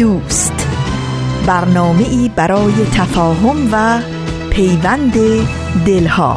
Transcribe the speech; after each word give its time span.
دوست. 0.00 0.66
برنامه 1.46 2.08
ای 2.08 2.30
برای 2.36 2.72
تفاهم 2.72 3.68
و 3.72 4.00
پیوند 4.50 5.12
دلها. 5.86 6.36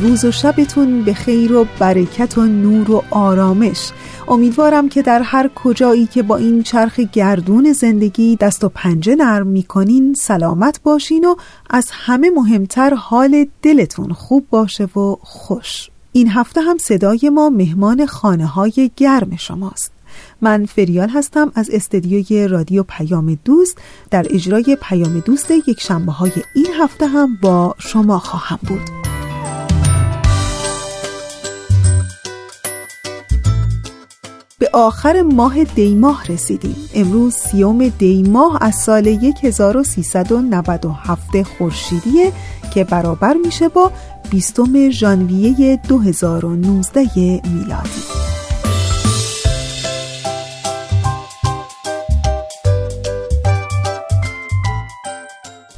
روز 0.00 0.24
و 0.24 0.30
شبتون 0.30 1.02
به 1.02 1.14
خیر 1.14 1.52
و 1.52 1.66
برکت 1.78 2.38
و 2.38 2.42
نور 2.42 2.90
و 2.90 3.04
آرامش. 3.10 3.90
امیدوارم 4.30 4.88
که 4.88 5.02
در 5.02 5.22
هر 5.22 5.50
کجایی 5.54 6.06
که 6.06 6.22
با 6.22 6.36
این 6.36 6.62
چرخ 6.62 7.00
گردون 7.00 7.72
زندگی 7.72 8.36
دست 8.36 8.64
و 8.64 8.68
پنجه 8.68 9.14
نرم 9.14 9.46
می‌کنین 9.46 10.14
سلامت 10.14 10.80
باشین 10.82 11.24
و 11.24 11.34
از 11.70 11.88
همه 11.92 12.30
مهمتر 12.30 12.94
حال 12.94 13.46
دلتون 13.62 14.12
خوب 14.12 14.46
باشه 14.50 14.84
و 14.84 15.16
خوش. 15.22 15.90
این 16.12 16.28
هفته 16.28 16.60
هم 16.60 16.78
صدای 16.78 17.30
ما 17.32 17.50
مهمان 17.50 18.06
خانه 18.06 18.46
های 18.46 18.90
گرم 18.96 19.36
شماست. 19.36 19.92
من 20.40 20.66
فریال 20.66 21.08
هستم 21.08 21.52
از 21.54 21.70
استدیوی 21.70 22.48
رادیو 22.48 22.82
پیام 22.82 23.38
دوست. 23.44 23.78
در 24.10 24.26
اجرای 24.30 24.76
پیام 24.82 25.20
دوست 25.20 25.50
یک 25.50 25.80
شنبه 25.80 26.12
های 26.12 26.32
این 26.54 26.68
هفته 26.80 27.06
هم 27.06 27.38
با 27.42 27.74
شما 27.78 28.18
خواهم 28.18 28.58
بود. 28.68 28.99
آخر 34.72 35.22
ماه 35.22 35.64
دیماه 35.64 36.26
رسیدیم. 36.26 36.76
امروز 36.94 37.34
سیوم 37.34 37.88
دیماه 37.88 38.58
از 38.60 38.74
سال 38.74 39.08
1397 39.42 41.42
خورشیدیه 41.42 42.32
که 42.74 42.84
برابر 42.84 43.34
میشه 43.34 43.68
با 43.68 43.92
20 44.30 44.90
ژانویه 44.90 45.80
2019 45.88 47.00
میلادی. 47.54 48.39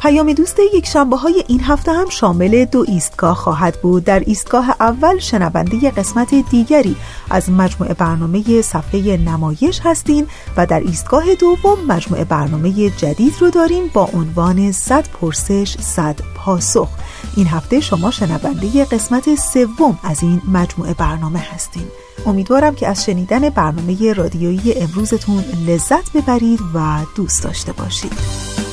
پیام 0.03 0.33
دوست 0.33 0.57
یک 0.75 0.87
شنبه 0.87 1.17
های 1.17 1.45
این 1.49 1.61
هفته 1.61 1.93
هم 1.93 2.09
شامل 2.09 2.65
دو 2.65 2.85
ایستگاه 2.89 3.37
خواهد 3.37 3.79
بود. 3.83 4.05
در 4.05 4.21
ایستگاه 4.21 4.77
اول 4.81 5.19
شنونده 5.19 5.91
قسمت 5.91 6.35
دیگری 6.51 6.97
از 7.31 7.51
مجموعه 7.51 7.95
برنامه 7.95 8.63
صفحه 8.63 9.17
نمایش 9.17 9.81
هستین 9.85 10.27
و 10.57 10.67
در 10.67 10.81
ایستگاه 10.81 11.35
دوم 11.35 11.79
مجموعه 11.89 12.25
برنامه 12.25 12.91
جدید 12.91 13.35
رو 13.41 13.51
داریم 13.51 13.87
با 13.95 14.09
عنوان 14.15 14.73
صد 14.73 15.09
پرسش 15.09 15.77
صد 15.81 16.21
پاسخ. 16.35 16.89
این 17.37 17.47
هفته 17.47 17.81
شما 17.81 18.11
شنونده 18.11 18.85
قسمت 18.85 19.35
سوم 19.35 19.99
از 20.03 20.23
این 20.23 20.43
مجموعه 20.53 20.95
برنامه 20.95 21.39
هستین. 21.39 21.87
امیدوارم 22.27 22.75
که 22.75 22.89
از 22.89 23.05
شنیدن 23.05 23.51
برنامه 23.51 24.13
رادیویی 24.13 24.75
امروزتون 24.75 25.45
لذت 25.67 26.13
ببرید 26.13 26.61
و 26.75 26.99
دوست 27.17 27.43
داشته 27.43 27.73
باشید. 27.73 28.72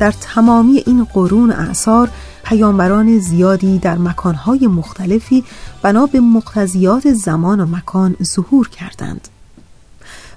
در 0.00 0.14
تمامی 0.20 0.82
این 0.86 1.04
قرون 1.04 1.50
اعثار 1.50 2.10
پیامبران 2.44 3.18
زیادی 3.18 3.78
در 3.78 3.98
مکانهای 3.98 4.66
مختلفی 4.66 5.44
بنا 5.82 6.06
به 6.06 6.20
مقتضیات 6.20 7.12
زمان 7.12 7.60
و 7.60 7.66
مکان 7.66 8.16
ظهور 8.22 8.68
کردند. 8.68 9.28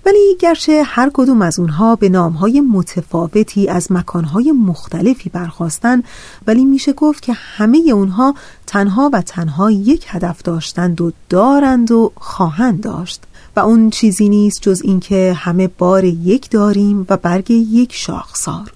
ولی 0.06 0.38
گرچه 0.40 0.84
هر 0.86 1.12
کدوم 1.14 1.42
از 1.42 1.60
اونها 1.60 1.96
به 1.96 2.10
نامهای 2.10 2.62
متفاوتی 2.62 3.70
از 3.70 3.92
مکانهای 3.92 4.52
مختلفی 4.52 5.30
برخواستند 5.30 6.04
ولی 6.48 6.66
میشه 6.66 6.94
گفت 6.94 7.22
که 7.22 7.34
همه 7.34 7.78
اونها 7.94 8.36
تنها 8.68 9.10
و 9.14 9.22
تنها 9.22 9.72
یک 9.72 10.06
هدف 10.08 10.42
داشتند 10.42 11.02
و 11.02 11.12
دارند 11.30 11.92
و 11.92 12.12
خواهند 12.16 12.82
داشت. 12.82 13.24
و 13.56 13.60
اون 13.60 13.90
چیزی 13.90 14.30
نیست 14.30 14.62
جز 14.62 14.82
اینکه 14.84 15.34
همه 15.38 15.68
بار 15.68 16.04
یک 16.04 16.50
داریم 16.50 17.06
و 17.10 17.18
برگ 17.18 17.52
یک 17.52 17.94
شاخسار. 17.94 18.72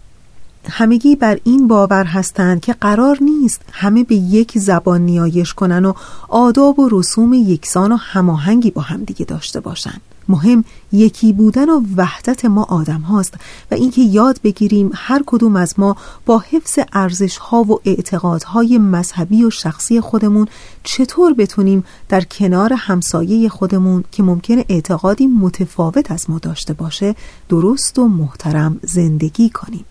همگی 0.70 1.16
بر 1.16 1.40
این 1.44 1.68
باور 1.68 2.06
هستند 2.06 2.62
که 2.62 2.74
قرار 2.74 3.18
نیست 3.22 3.62
همه 3.72 4.04
به 4.04 4.16
یک 4.16 4.58
زبان 4.58 5.02
نیایش 5.02 5.54
کنن 5.54 5.86
و 5.86 5.94
آداب 6.30 6.80
و 6.80 6.90
رسوم 6.92 7.34
یکسان 7.34 7.92
و 7.92 7.96
هماهنگی 7.96 8.72
با 8.72 8.82
همدیگه 8.82 9.26
داشته 9.26 9.60
باشند. 9.60 10.02
مهم 10.30 10.64
یکی 10.92 11.34
بودن 11.34 11.70
و 11.70 11.82
وحدت 11.96 12.46
ما 12.46 12.64
آدم 12.64 13.02
هاست 13.02 13.34
و 13.72 13.76
اینکه 13.76 14.02
یاد 14.02 14.40
بگیریم 14.44 14.92
هر 14.94 15.24
کدوم 15.26 15.56
از 15.56 15.74
ما 15.78 15.96
با 16.26 16.44
حفظ 16.52 16.80
ارزش 16.94 17.38
ها 17.38 17.64
و 17.64 17.80
اعتقادهای 17.86 18.78
مذهبی 18.78 19.44
و 19.44 19.50
شخصی 19.50 20.02
خودمون 20.02 20.48
چطور 20.84 21.34
بتونیم 21.34 21.84
در 22.10 22.22
کنار 22.22 22.74
همسایه 22.74 23.50
خودمون 23.50 24.04
که 24.12 24.24
ممکنه 24.24 24.66
اعتقادی 24.70 25.28
متفاوت 25.28 26.12
از 26.12 26.30
ما 26.30 26.40
داشته 26.40 26.74
باشه 26.74 27.16
درست 27.50 28.00
و 28.00 28.08
محترم 28.08 28.80
زندگی 28.84 29.50
کنیم 29.50 29.86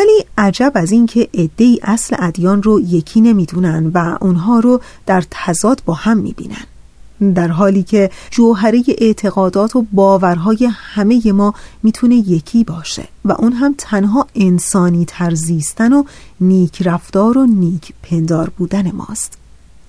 ولی 0.00 0.24
عجب 0.38 0.72
از 0.74 0.92
اینکه 0.92 1.28
عدهای 1.34 1.80
اصل 1.82 2.16
ادیان 2.18 2.62
رو 2.62 2.80
یکی 2.80 3.20
نمی‌دونن 3.20 3.86
و 3.94 4.18
اونها 4.20 4.60
رو 4.60 4.80
در 5.06 5.24
تضاد 5.30 5.82
با 5.84 5.94
هم 5.94 6.16
می‌بینن. 6.16 6.64
در 7.34 7.48
حالی 7.48 7.82
که 7.82 8.10
جوهره 8.30 8.82
اعتقادات 8.98 9.76
و 9.76 9.86
باورهای 9.92 10.68
همه 10.72 11.32
ما 11.32 11.54
می‌تونه 11.82 12.14
یکی 12.14 12.64
باشه 12.64 13.08
و 13.24 13.32
اون 13.32 13.52
هم 13.52 13.74
تنها 13.78 14.26
انسانی 14.34 15.04
ترزیستن 15.04 15.92
و 15.92 16.04
نیک 16.40 16.82
رفتار 16.82 17.38
و 17.38 17.46
نیک 17.46 17.92
پندار 18.02 18.50
بودن 18.58 18.90
ماست. 18.92 19.39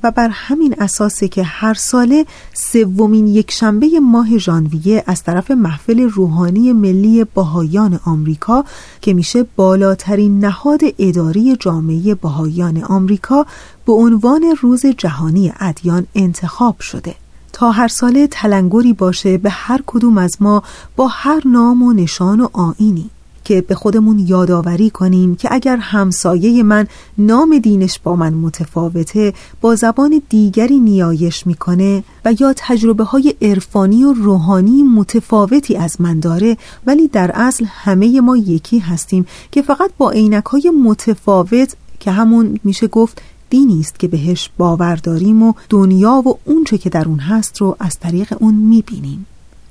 و 0.03 0.11
بر 0.11 0.29
همین 0.29 0.75
اساسه 0.79 1.27
که 1.27 1.43
هر 1.43 1.73
ساله 1.73 2.25
سومین 2.53 3.27
یک 3.27 3.51
شنبه 3.51 3.99
ماه 3.99 4.37
ژانویه 4.37 5.03
از 5.07 5.23
طرف 5.23 5.51
محفل 5.51 5.99
روحانی 5.99 6.73
ملی 6.73 7.23
باهایان 7.23 7.99
آمریکا 8.05 8.65
که 9.01 9.13
میشه 9.13 9.43
بالاترین 9.55 10.45
نهاد 10.45 10.81
اداری 10.99 11.55
جامعه 11.59 12.15
باهایان 12.15 12.83
آمریکا 12.83 13.45
به 13.85 13.93
عنوان 13.93 14.43
روز 14.61 14.85
جهانی 14.85 15.53
ادیان 15.59 16.07
انتخاب 16.15 16.79
شده. 16.79 17.15
تا 17.53 17.71
هر 17.71 17.87
ساله 17.87 18.27
تلنگری 18.27 18.93
باشه 18.93 19.37
به 19.37 19.49
هر 19.49 19.81
کدوم 19.87 20.17
از 20.17 20.37
ما 20.39 20.63
با 20.95 21.07
هر 21.07 21.41
نام 21.45 21.83
و 21.83 21.93
نشان 21.93 22.39
و 22.39 22.47
آینی. 22.53 23.09
که 23.43 23.61
به 23.61 23.75
خودمون 23.75 24.19
یادآوری 24.19 24.89
کنیم 24.89 25.35
که 25.35 25.49
اگر 25.51 25.77
همسایه 25.77 26.63
من 26.63 26.87
نام 27.17 27.59
دینش 27.59 27.99
با 28.03 28.15
من 28.15 28.33
متفاوته 28.33 29.33
با 29.61 29.75
زبان 29.75 30.21
دیگری 30.29 30.79
نیایش 30.79 31.47
می‌کنه 31.47 32.03
و 32.25 32.33
یا 32.39 32.53
تجربه 32.57 33.03
های 33.03 33.35
عرفانی 33.41 34.03
و 34.03 34.13
روحانی 34.13 34.83
متفاوتی 34.83 35.77
از 35.77 36.01
من 36.01 36.19
داره 36.19 36.57
ولی 36.85 37.07
در 37.07 37.31
اصل 37.33 37.65
همه 37.67 38.21
ما 38.21 38.37
یکی 38.37 38.79
هستیم 38.79 39.25
که 39.51 39.61
فقط 39.61 39.91
با 39.97 40.11
عینک 40.11 40.45
های 40.45 40.71
متفاوت 40.83 41.75
که 41.99 42.11
همون 42.11 42.59
میشه 42.63 42.87
گفت 42.87 43.21
دینی 43.49 43.79
است 43.79 43.99
که 43.99 44.07
بهش 44.07 44.49
باور 44.57 44.95
داریم 44.95 45.43
و 45.43 45.53
دنیا 45.69 46.23
و 46.25 46.37
اونچه 46.45 46.77
که 46.77 46.89
در 46.89 47.07
اون 47.07 47.19
هست 47.19 47.57
رو 47.57 47.75
از 47.79 47.99
طریق 47.99 48.33
اون 48.39 48.53
می‌بینیم. 48.53 49.25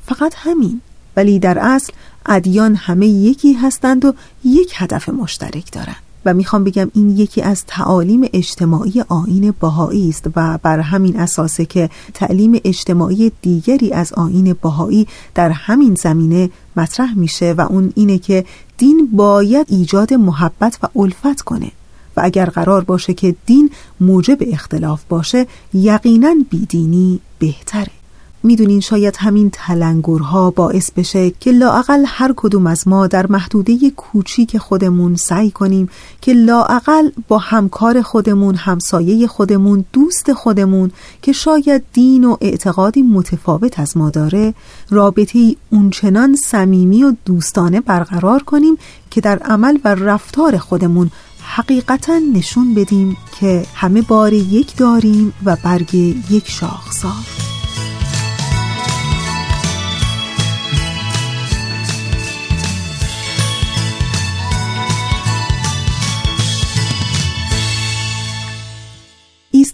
فقط 0.06 0.34
همین. 0.36 0.80
ولی 1.16 1.38
در 1.38 1.58
اصل 1.58 1.92
ادیان 2.26 2.74
همه 2.74 3.06
یکی 3.06 3.52
هستند 3.52 4.04
و 4.04 4.12
یک 4.44 4.72
هدف 4.76 5.08
مشترک 5.08 5.72
دارند. 5.72 5.96
و 6.24 6.34
می‌خوام 6.34 6.64
بگم 6.64 6.90
این 6.94 7.10
یکی 7.16 7.42
از 7.42 7.64
تعالیم 7.66 8.28
اجتماعی 8.32 9.00
آین 9.08 9.54
بهایی 9.60 10.08
است 10.08 10.26
و 10.36 10.58
بر 10.62 10.80
همین 10.80 11.20
اساسه 11.20 11.64
که 11.64 11.90
تعلیم 12.14 12.60
اجتماعی 12.64 13.32
دیگری 13.42 13.92
از 13.92 14.12
آین 14.12 14.56
بهایی 14.62 15.06
در 15.34 15.50
همین 15.50 15.94
زمینه 15.94 16.50
مطرح 16.76 17.14
میشه 17.14 17.52
و 17.52 17.60
اون 17.60 17.92
اینه 17.96 18.18
که 18.18 18.44
دین 18.78 19.08
باید 19.12 19.66
ایجاد 19.70 20.14
محبت 20.14 20.78
و 20.82 20.98
الفت 20.98 21.40
کنه. 21.40 21.72
و 22.16 22.20
اگر 22.24 22.46
قرار 22.46 22.84
باشه 22.84 23.14
که 23.14 23.34
دین 23.46 23.70
موجب 24.00 24.38
اختلاف 24.40 25.04
باشه 25.08 25.46
یقینا 25.74 26.34
بیدینی 26.50 27.20
بهتره. 27.38 27.99
می‌دونین 28.42 28.80
شاید 28.80 29.16
همین 29.18 29.50
تلنگرها 29.52 30.50
باعث 30.50 30.90
بشه 30.90 31.30
که 31.30 31.52
لاعقل 31.52 32.04
هر 32.06 32.34
کدوم 32.36 32.66
از 32.66 32.88
ما 32.88 33.06
در 33.06 33.26
محدوده 33.26 33.90
کوچیک 33.96 34.58
خودمون 34.58 35.16
سعی 35.16 35.50
کنیم 35.50 35.88
که 36.20 36.32
لاعقل 36.32 37.10
با 37.28 37.38
همکار 37.38 38.02
خودمون 38.02 38.54
همسایه 38.54 39.26
خودمون 39.26 39.84
دوست 39.92 40.32
خودمون 40.32 40.90
که 41.22 41.32
شاید 41.32 41.82
دین 41.92 42.24
و 42.24 42.36
اعتقادی 42.40 43.02
متفاوت 43.02 43.80
از 43.80 43.96
ما 43.96 44.10
داره 44.10 44.54
رابطه 44.90 45.56
اونچنان 45.70 46.36
صمیمی 46.36 47.04
و 47.04 47.14
دوستانه 47.24 47.80
برقرار 47.80 48.42
کنیم 48.42 48.78
که 49.10 49.20
در 49.20 49.38
عمل 49.38 49.78
و 49.84 49.94
رفتار 49.94 50.58
خودمون 50.58 51.10
حقیقتا 51.42 52.18
نشون 52.34 52.74
بدیم 52.74 53.16
که 53.40 53.66
همه 53.74 54.02
بار 54.02 54.32
یک 54.32 54.76
داریم 54.76 55.32
و 55.44 55.56
برگ 55.64 55.94
یک 56.30 56.50
شاخسار 56.50 57.49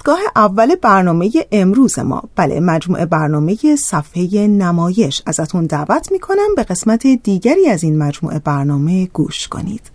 ایستگاه 0.06 0.32
اول 0.36 0.74
برنامه 0.74 1.30
امروز 1.52 1.98
ما. 1.98 2.22
بله 2.36 2.60
مجموعه 2.60 3.06
برنامه 3.06 3.56
صفحه 3.76 4.46
نمایش. 4.46 5.22
ازتون 5.26 5.66
دعوت 5.66 6.12
می‌کنم 6.12 6.54
به 6.56 6.62
قسمت 6.62 7.06
دیگری 7.06 7.68
از 7.68 7.84
این 7.84 7.98
مجموعه 7.98 8.38
برنامه 8.38 9.06
گوش 9.06 9.48
کنید. 9.48 9.90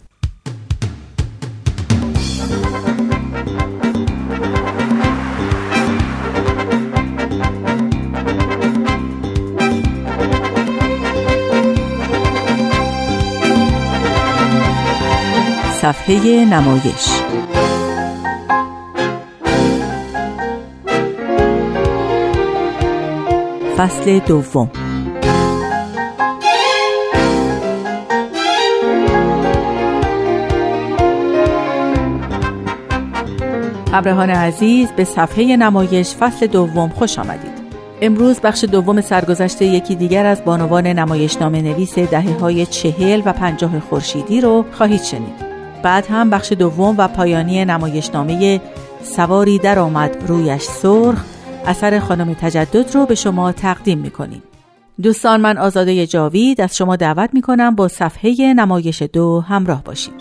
صفحه 15.82 16.46
نمایش 16.46 17.22
فصل 23.82 24.20
دوم. 24.20 24.72
ابراهان 33.94 34.30
عزیز 34.30 34.92
به 34.92 35.04
صفحه 35.04 35.58
نمایش 35.58 36.16
فصل 36.16 36.48
دوم 36.48 36.90
خوش 36.90 37.20
آمدید. 37.20 37.52
امروز 38.02 38.40
بخش 38.40 38.64
دوم 38.64 39.02
سرگذشت 39.02 39.62
یکی 39.62 39.96
دیگر 39.96 40.26
از 40.26 40.44
بانوان 40.46 40.88
نمایشنامه 40.88 41.62
نویس 41.62 42.00
دهه 42.00 42.40
های 42.40 42.66
چهل 42.66 43.22
و 43.26 43.34
پنجاه 43.34 43.80
خورشیدی 43.80 44.42
رو 44.42 44.66
خواهید 44.72 45.04
شنید. 45.04 45.52
بعد 45.84 46.06
هم 46.06 46.30
بخش 46.30 46.52
دوم 46.52 46.96
و 46.98 47.08
پایانی 47.08 47.66
نمایشنامه 47.66 48.62
سواری 49.04 49.60
در 49.60 49.80
آمد 49.80 50.18
رویش 50.28 50.64
سرخ 50.64 51.31
اثر 51.66 52.00
خانم 52.00 52.34
تجدد 52.34 52.96
رو 52.96 53.06
به 53.06 53.16
شما 53.16 53.52
تقدیم 53.52 53.98
می‌کنیم. 54.00 54.44
دوستان 55.02 55.42
من 55.42 55.58
آزاده 55.58 56.08
جاوید 56.08 56.62
از 56.62 56.78
شما 56.78 56.96
دعوت 56.96 57.30
می‌کنم 57.34 57.76
با 57.76 57.88
صفحه 57.88 58.54
نمایش 58.54 59.02
دو 59.02 59.42
همراه 59.42 59.84
باشید. 59.84 60.14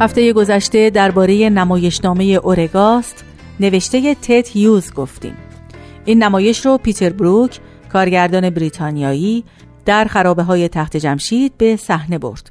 هفته 0.00 0.32
گذشته 0.32 0.90
درباره 0.90 1.48
نمایشنامه 1.48 2.24
اورگاست 2.24 3.24
نوشته 3.60 4.14
تت 4.14 4.56
یوز 4.56 4.94
گفتیم. 4.94 5.36
این 6.04 6.22
نمایش 6.22 6.66
رو 6.66 6.78
پیتر 6.78 7.10
بروک 7.10 7.58
کارگردان 7.92 8.50
بریتانیایی 8.50 9.44
در 9.86 10.04
خرابه 10.04 10.42
های 10.42 10.68
تخت 10.68 10.96
جمشید 10.96 11.58
به 11.58 11.76
صحنه 11.76 12.18
برد. 12.18 12.50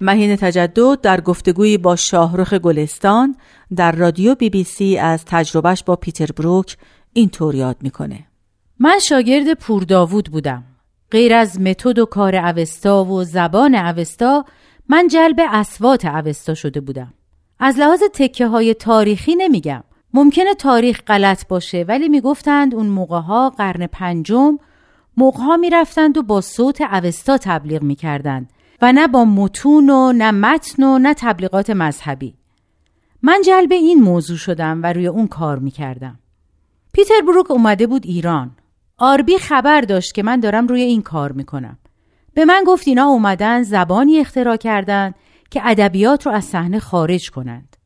مهین 0.00 0.36
تجدد 0.36 1.00
در 1.00 1.20
گفتگویی 1.20 1.78
با 1.78 1.96
شاهرخ 1.96 2.54
گلستان 2.54 3.36
در 3.76 3.92
رادیو 3.92 4.34
بی 4.34 4.50
بی 4.50 4.64
سی 4.64 4.98
از 4.98 5.24
تجربهش 5.24 5.82
با 5.82 5.96
پیتر 5.96 6.26
بروک 6.36 6.76
اینطور 7.12 7.54
یاد 7.54 7.76
می‌کنه. 7.80 8.26
من 8.78 8.98
شاگرد 8.98 9.54
پور 9.54 9.82
داوود 9.82 10.30
بودم. 10.30 10.64
غیر 11.10 11.34
از 11.34 11.60
متد 11.60 11.98
و 11.98 12.06
کار 12.06 12.36
اوستا 12.36 13.04
و 13.04 13.24
زبان 13.24 13.74
اوستا 13.74 14.44
من 14.88 15.08
جلب 15.08 15.36
اسوات 15.50 16.04
اوستا 16.04 16.54
شده 16.54 16.80
بودم. 16.80 17.14
از 17.58 17.78
لحاظ 17.78 18.02
تکه 18.14 18.46
های 18.46 18.74
تاریخی 18.74 19.36
نمیگم. 19.36 19.84
ممکنه 20.14 20.54
تاریخ 20.54 21.02
غلط 21.06 21.48
باشه 21.48 21.84
ولی 21.88 22.08
می‌گفتند 22.08 22.74
اون 22.74 22.86
موقع 22.86 23.20
ها 23.20 23.50
قرن 23.50 23.86
پنجم 23.86 24.58
موقها 25.18 25.56
می‌رفتند 25.56 26.18
و 26.18 26.22
با 26.22 26.40
صوت 26.40 26.80
اوستا 26.80 27.38
تبلیغ 27.38 27.82
می‌کردند 27.82 28.50
و 28.82 28.92
نه 28.92 29.08
با 29.08 29.24
متون 29.24 29.90
و 29.90 30.12
نه 30.12 30.30
متن 30.30 30.82
و 30.82 30.98
نه 30.98 31.14
تبلیغات 31.14 31.70
مذهبی. 31.70 32.34
من 33.22 33.42
جلب 33.46 33.72
این 33.72 34.02
موضوع 34.02 34.36
شدم 34.36 34.82
و 34.82 34.92
روی 34.92 35.06
اون 35.06 35.26
کار 35.26 35.58
می‌کردم. 35.58 36.18
پیتر 36.92 37.20
بروک 37.26 37.50
اومده 37.50 37.86
بود 37.86 38.06
ایران. 38.06 38.50
آربی 38.98 39.38
خبر 39.38 39.80
داشت 39.80 40.14
که 40.14 40.22
من 40.22 40.40
دارم 40.40 40.66
روی 40.66 40.82
این 40.82 41.02
کار 41.02 41.32
می‌کنم. 41.32 41.78
به 42.34 42.44
من 42.44 42.64
گفت 42.66 42.88
اینا 42.88 43.04
اومدن 43.04 43.62
زبانی 43.62 44.18
اختراع 44.18 44.56
کردن 44.56 45.14
که 45.50 45.60
ادبیات 45.64 46.26
رو 46.26 46.32
از 46.32 46.44
صحنه 46.44 46.78
خارج 46.78 47.30
کنند. 47.30 47.76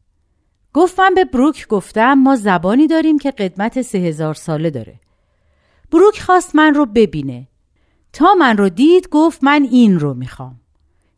گفت 0.73 1.01
من 1.01 1.15
به 1.15 1.25
بروک 1.25 1.69
گفتم 1.69 2.15
ما 2.15 2.37
زبانی 2.37 2.87
داریم 2.87 3.19
که 3.19 3.31
قدمت 3.31 3.83
سه 3.83 3.99
هزار 3.99 4.35
ساله 4.35 4.71
داره. 4.71 5.01
بروک 5.93 6.21
خواست 6.21 6.55
من 6.55 6.75
رو 6.75 6.87
ببینه. 6.87 7.49
تا 8.13 8.35
من 8.35 8.57
رو 8.57 8.69
دید 8.69 9.09
گفت 9.09 9.45
من 9.45 9.63
این 9.71 10.01
رو 10.01 10.15
می‌خوام. 10.15 10.61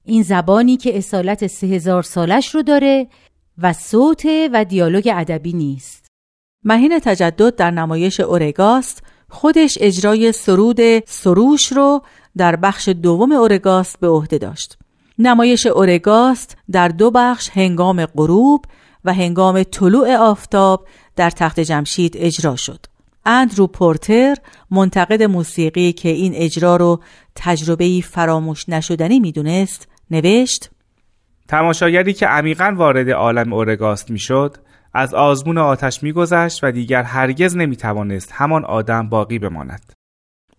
این 0.04 0.22
زبانی 0.22 0.76
که 0.76 0.98
اصالت 0.98 1.46
سه 1.46 1.66
هزار 1.66 2.02
سالش 2.02 2.54
رو 2.54 2.62
داره 2.62 3.08
و 3.58 3.72
صوت 3.72 4.26
و 4.52 4.64
دیالوگ 4.64 5.12
ادبی 5.14 5.52
نیست. 5.52 6.06
مهین 6.64 6.98
تجدد 6.98 7.56
در 7.56 7.70
نمایش 7.70 8.20
اورگاست 8.20 9.02
خودش 9.28 9.78
اجرای 9.80 10.32
سرود 10.32 11.04
سروش 11.04 11.72
رو 11.72 12.02
در 12.36 12.56
بخش 12.56 12.88
دوم 12.88 13.32
اورگاست 13.32 14.00
به 14.00 14.08
عهده 14.08 14.38
داشت. 14.38 14.78
نمایش 15.18 15.66
اورگاست 15.66 16.56
در 16.70 16.88
دو 16.88 17.10
بخش 17.10 17.50
هنگام 17.52 18.06
غروب 18.06 18.64
و 19.04 19.14
هنگام 19.14 19.62
طلوع 19.62 20.16
آفتاب 20.16 20.88
در 21.16 21.30
تخت 21.30 21.60
جمشید 21.60 22.16
اجرا 22.16 22.56
شد. 22.56 22.93
اندرو 23.26 23.66
پورتر 23.66 24.36
منتقد 24.70 25.22
موسیقی 25.22 25.92
که 25.92 26.08
این 26.08 26.32
اجرا 26.34 26.76
رو 26.76 27.00
تجربه 27.34 28.00
فراموش 28.00 28.68
نشدنی 28.68 29.20
می‌دونست 29.20 29.88
نوشت 30.10 30.70
تماشاگری 31.48 32.12
که 32.12 32.26
عمیقا 32.26 32.74
وارد 32.76 33.10
عالم 33.10 33.52
اورگاست 33.52 34.10
می‌شد 34.10 34.56
از 34.94 35.14
آزمون 35.14 35.58
آتش 35.58 36.02
میگذشت 36.02 36.64
و 36.64 36.72
دیگر 36.72 37.02
هرگز 37.02 37.56
نمی‌توانست 37.56 38.32
همان 38.32 38.64
آدم 38.64 39.08
باقی 39.08 39.38
بماند. 39.38 39.92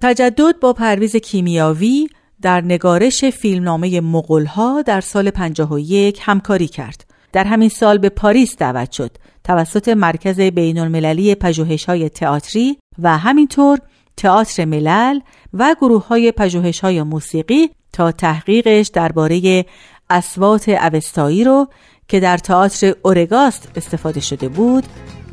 تجدد 0.01 0.60
با 0.62 0.74
پرویز 0.74 1.15
کیمیاوی 1.15 2.07
در 2.41 2.62
نگارش 2.62 3.25
فیلمنامه 3.25 4.01
مغلها 4.01 4.81
در 4.81 5.01
سال 5.01 5.29
51 5.29 6.19
همکاری 6.22 6.67
کرد. 6.67 7.05
در 7.34 7.43
همین 7.43 7.69
سال 7.69 7.98
به 7.98 8.10
پاریس 8.10 8.57
دعوت 8.57 8.91
شد. 8.91 9.17
توسط 9.46 9.90
مرکز 9.90 10.40
بین 10.40 10.80
المللی 10.80 11.36
پژوهش 11.36 11.86
های 11.86 12.10
تئاتری 12.10 12.78
و 13.00 13.18
همینطور 13.18 13.80
تئاتر 14.18 14.66
ملل 14.66 15.20
و 15.54 15.75
گروه 15.82 16.08
های 16.08 16.32
پژوهش 16.32 16.80
های 16.80 17.04
موسیقی 17.04 17.70
تا 17.94 18.12
تحقیقش 18.12 18.88
درباره 18.88 19.66
اسوات 20.10 20.70
اوستایی 20.70 21.44
رو 21.44 21.68
که 22.08 22.20
در 22.20 22.38
تئاتر 22.38 22.96
اورگاست 23.02 23.72
استفاده 23.75 24.20
شده 24.20 24.50
بود 24.50 24.84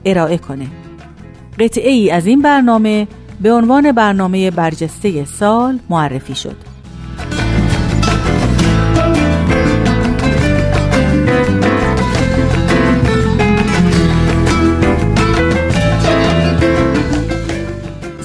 ارائه 0.04 0.38
کنه. 0.38 0.66
قطعه 1.59 1.90
ای 1.90 2.11
از 2.11 2.26
این 2.26 2.42
برنامه 2.42 3.09
به 3.40 3.52
عنوان 3.52 3.92
برنامه 3.92 4.50
برجسته 4.50 5.25
سال 5.25 5.78
معرفی 5.90 6.35
شد. 6.35 6.72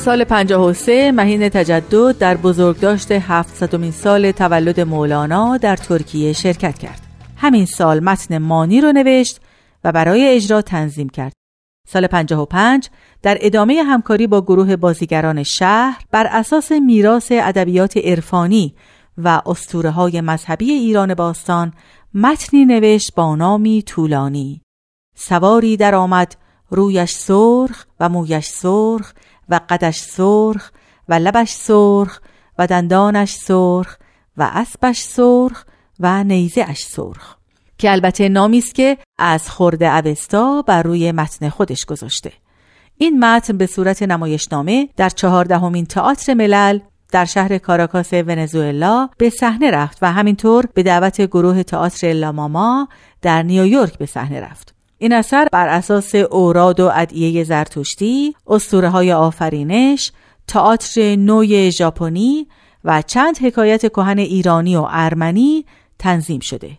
سال 0.08 0.24
53 0.24 1.12
مهین 1.12 1.50
تجدد 1.50 2.18
در 2.18 2.38
بزرگداشت 2.38 3.12
700 3.12 3.90
سال 3.90 4.32
تولد 4.32 4.80
مولانا 4.80 5.58
در 5.58 5.76
ترکیه 5.76 6.34
شرکت 6.34 6.78
کرد. 6.78 7.02
همین 7.38 7.66
سال 7.66 8.00
متن 8.00 8.38
مانی 8.38 8.82
رو 8.82 8.92
نوشت 8.92 9.40
و 9.84 9.92
برای 9.92 10.36
اجرا 10.36 10.62
تنظیم 10.62 11.10
کرد. 11.10 11.34
سال 11.88 12.08
55 12.08 12.90
در 13.22 13.38
ادامه 13.42 13.84
همکاری 13.84 14.28
با 14.28 14.42
گروه 14.42 14.76
بازیگران 14.76 15.44
شهر 15.44 16.04
بر 16.12 16.28
اساس 16.32 16.72
میراث 16.72 17.32
ادبیات 17.32 17.98
عرفانی 17.98 18.76
و 19.18 19.42
اسطوره 19.46 19.92
های 19.92 20.22
مذهبی 20.22 20.72
ایران 20.72 21.14
باستان 21.14 21.74
متنی 22.14 22.66
نوشت 22.66 23.16
با 23.16 23.36
نامی 23.36 23.82
طولانی 23.82 24.62
سواری 25.16 25.78
در 25.78 25.96
آمد 25.96 26.36
رویش 26.70 27.12
سرخ 27.12 27.86
و 28.00 28.10
مویش 28.10 28.46
سرخ 28.46 29.14
و 29.50 29.60
قدش 29.70 30.00
سرخ 30.00 30.72
و 31.10 31.14
لبش 31.14 31.50
سرخ 31.50 32.20
و 32.60 32.68
دندانش 32.68 33.32
سرخ 33.32 33.98
و 34.38 34.50
اسبش 34.54 35.02
سرخ 35.02 35.66
و 36.00 36.24
نیزه 36.24 36.66
اش 36.68 36.84
سرخ 36.84 37.36
که 37.78 37.92
البته 37.92 38.30
نامی 38.30 38.58
است 38.58 38.76
که 38.76 38.98
از 39.18 39.50
خورده 39.50 39.96
اوستا 39.96 40.62
بر 40.62 40.84
روی 40.84 41.12
متن 41.12 41.50
خودش 41.50 41.86
گذاشته 41.86 42.32
این 42.98 43.20
متن 43.26 43.58
به 43.58 43.66
صورت 43.66 44.04
نمایشنامه 44.04 44.90
در 44.98 45.10
چهاردهمین 45.10 45.86
تئاتر 45.86 46.34
ملل 46.34 46.80
در 47.12 47.26
شهر 47.26 47.58
کاراکاس 47.58 48.14
ونزوئلا 48.14 49.10
به 49.18 49.30
صحنه 49.30 49.72
رفت 49.72 49.98
و 50.02 50.12
همینطور 50.12 50.66
به 50.74 50.84
دعوت 50.84 51.22
گروه 51.22 51.64
تئاتر 51.64 52.14
لاماما 52.14 52.88
در 53.22 53.44
نیویورک 53.44 53.98
به 53.98 54.06
صحنه 54.06 54.42
رفت. 54.42 54.77
این 54.98 55.14
اثر 55.14 55.48
بر 55.52 55.68
اساس 55.68 56.16
اوراد 56.16 56.80
و 56.80 56.92
ادعیه 56.96 57.44
زرتشتی، 57.44 58.36
اسطوره 58.48 58.90
های 58.90 59.14
آفرینش، 59.14 60.12
تئاتر 60.48 61.16
نوی 61.16 61.72
ژاپنی 61.72 62.48
و 62.84 63.02
چند 63.02 63.38
حکایت 63.38 63.82
کهن 63.90 64.18
ایرانی 64.18 64.76
و 64.76 64.86
ارمنی 64.90 65.66
تنظیم 66.00 66.40
شده. 66.40 66.72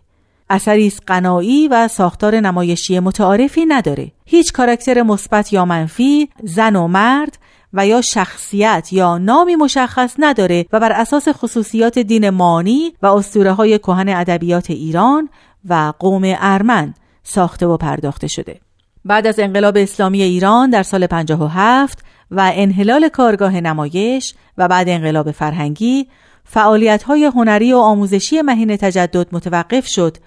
اثری 0.49 0.87
است 0.87 1.01
قنایی 1.07 1.67
و 1.67 1.87
ساختار 1.87 2.39
نمایشی 2.39 2.99
متعارفی 2.99 3.65
نداره. 3.65 4.11
هیچ 4.25 4.53
کاراکتر 4.53 5.01
مثبت 5.01 5.53
یا 5.53 5.65
منفی، 5.65 6.29
زن 6.43 6.75
و 6.75 6.87
مرد 6.87 7.37
و 7.73 7.87
یا 7.87 8.01
شخصیت 8.01 8.93
یا 8.93 9.17
نامی 9.17 9.55
مشخص 9.55 10.15
نداره 10.19 10.65
و 10.73 10.79
بر 10.79 10.91
اساس 10.91 11.27
خصوصیات 11.27 11.99
دین 11.99 12.29
مانی 12.29 12.93
و 13.01 13.07
اسطوره 13.07 13.51
های 13.51 13.79
کهن 13.79 14.09
ادبیات 14.09 14.69
ایران 14.69 15.29
و 15.69 15.93
قوم 15.99 16.21
ارمن 16.25 16.93
ساخته 17.29 17.65
و 17.65 17.77
پرداخته 17.77 18.27
شده. 18.27 18.59
بعد 19.05 19.27
از 19.27 19.39
انقلاب 19.39 19.77
اسلامی 19.77 20.21
ایران 20.21 20.69
در 20.69 20.83
سال 20.83 21.07
57 21.07 21.99
و 22.31 22.51
انحلال 22.53 23.09
کارگاه 23.09 23.61
نمایش 23.61 24.33
و 24.57 24.67
بعد 24.67 24.89
انقلاب 24.89 25.31
فرهنگی 25.31 26.07
فعالیت 26.43 27.03
های 27.03 27.25
هنری 27.25 27.73
و 27.73 27.77
آموزشی 27.77 28.41
مهین 28.41 28.77
تجدد 28.77 29.27
متوقف 29.31 29.87
شد 29.87 30.17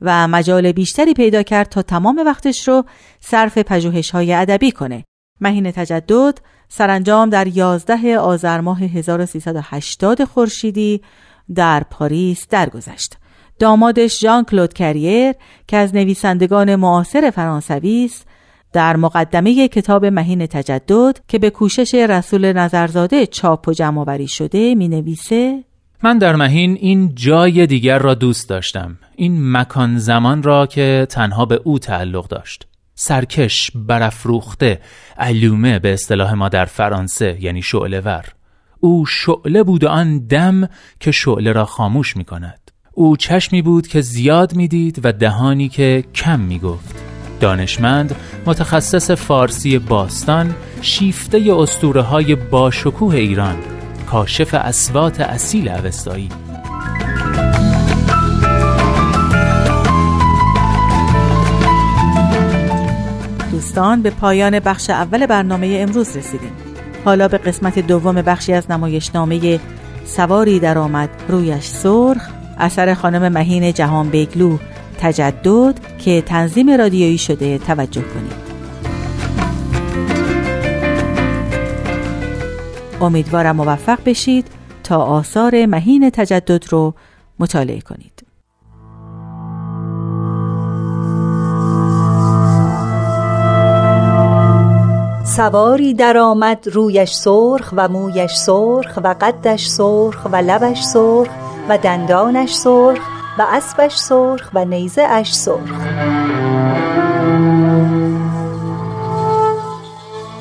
و 0.00 0.28
مجال 0.28 0.72
بیشتری 0.72 1.14
پیدا 1.14 1.42
کرد 1.42 1.68
تا 1.68 1.82
تمام 1.82 2.22
وقتش 2.26 2.68
رو 2.68 2.84
صرف 3.20 3.58
پژوهش 3.58 4.10
های 4.10 4.32
ادبی 4.32 4.72
کنه. 4.72 5.04
مهین 5.40 5.70
تجدد 5.70 6.38
سرانجام 6.68 7.30
در 7.30 7.46
11 7.46 8.18
آذر 8.18 8.60
ماه 8.60 8.82
1380 8.82 10.24
خورشیدی 10.24 11.02
در 11.54 11.82
پاریس 11.90 12.46
درگذشت. 12.48 13.16
دامادش 13.62 14.20
ژان 14.20 14.44
کلود 14.44 14.72
کریر 14.72 15.34
که 15.66 15.76
از 15.76 15.94
نویسندگان 15.94 16.76
معاصر 16.76 17.30
فرانسوی 17.30 18.04
است 18.04 18.26
در 18.72 18.96
مقدمه 18.96 19.68
کتاب 19.68 20.06
مهین 20.06 20.46
تجدد 20.46 21.18
که 21.28 21.38
به 21.38 21.50
کوشش 21.50 21.94
رسول 21.94 22.52
نظرزاده 22.52 23.26
چاپ 23.26 23.68
و 23.68 23.72
جمع 23.72 24.26
شده 24.26 24.74
می 24.74 24.88
نویسه 24.88 25.64
من 26.02 26.18
در 26.18 26.36
مهین 26.36 26.76
این 26.80 27.14
جای 27.14 27.66
دیگر 27.66 27.98
را 27.98 28.14
دوست 28.14 28.48
داشتم. 28.48 28.98
این 29.16 29.52
مکان 29.52 29.98
زمان 29.98 30.42
را 30.42 30.66
که 30.66 31.06
تنها 31.10 31.44
به 31.44 31.60
او 31.64 31.78
تعلق 31.78 32.28
داشت. 32.28 32.66
سرکش 32.94 33.70
برافروخته 33.74 34.80
علومه 35.18 35.78
به 35.78 35.92
اصطلاح 35.92 36.34
ما 36.34 36.48
در 36.48 36.64
فرانسه 36.64 37.38
یعنی 37.40 37.62
شعله 37.62 38.00
ور. 38.00 38.24
او 38.80 39.06
شعله 39.06 39.62
بود 39.62 39.84
آن 39.84 40.18
دم 40.18 40.68
که 41.00 41.10
شعله 41.10 41.52
را 41.52 41.64
خاموش 41.64 42.16
می 42.16 42.24
کند 42.24 42.61
او 42.94 43.16
چشمی 43.16 43.62
بود 43.62 43.86
که 43.86 44.00
زیاد 44.00 44.56
می‌دید 44.56 45.00
و 45.04 45.12
دهانی 45.12 45.68
که 45.68 46.04
کم 46.14 46.40
می 46.40 46.58
گفت 46.58 46.94
دانشمند 47.40 48.16
متخصص 48.46 49.10
فارسی 49.10 49.78
باستان 49.78 50.54
شیفته 50.80 51.54
اسطوره 51.56 52.02
های 52.02 52.34
باشکوه 52.34 53.14
ایران 53.14 53.56
کاشف 54.06 54.54
اسوات 54.54 55.20
اصیل 55.20 55.68
اوستایی. 55.68 56.28
دوستان 63.50 64.02
به 64.02 64.10
پایان 64.10 64.60
بخش 64.60 64.90
اول 64.90 65.26
برنامه 65.26 65.76
امروز 65.80 66.16
رسیدیم. 66.16 66.52
حالا 67.04 67.28
به 67.28 67.38
قسمت 67.38 67.78
دوم 67.78 68.14
بخشی 68.14 68.52
از 68.52 68.70
نمایشنامه 68.70 69.60
سواری 70.04 70.58
درآمد 70.58 71.10
رویش 71.28 71.64
سرخ. 71.64 72.41
اثر 72.58 72.94
خانم 72.94 73.32
مهین 73.32 73.72
جهان 73.72 74.08
بیگلو 74.08 74.58
تجدد 74.98 75.74
که 75.98 76.22
تنظیم 76.22 76.70
رادیویی 76.70 77.18
شده 77.18 77.58
توجه 77.58 78.02
کنید. 78.02 78.52
امیدوارم 83.00 83.56
موفق 83.56 83.98
بشید 84.06 84.46
تا 84.84 84.98
آثار 84.98 85.66
مهین 85.66 86.10
تجدد 86.10 86.64
رو 86.70 86.94
مطالعه 87.38 87.80
کنید. 87.80 88.22
سواری 95.24 95.94
درآمد 95.94 96.68
رویش 96.72 97.12
سرخ 97.12 97.74
و 97.76 97.88
مویش 97.88 98.32
سرخ 98.32 98.98
و 99.04 99.14
قدش 99.20 99.66
سرخ 99.66 100.26
و 100.32 100.36
لبش 100.36 100.82
سرخ. 100.82 101.41
و 101.68 101.78
دندانش 101.78 102.54
سرخ 102.54 103.00
و 103.38 103.46
اسبش 103.52 103.96
سرخ 103.96 104.50
و 104.54 104.64
نیزه 104.64 105.02
اش 105.02 105.34
سرخ. 105.34 105.86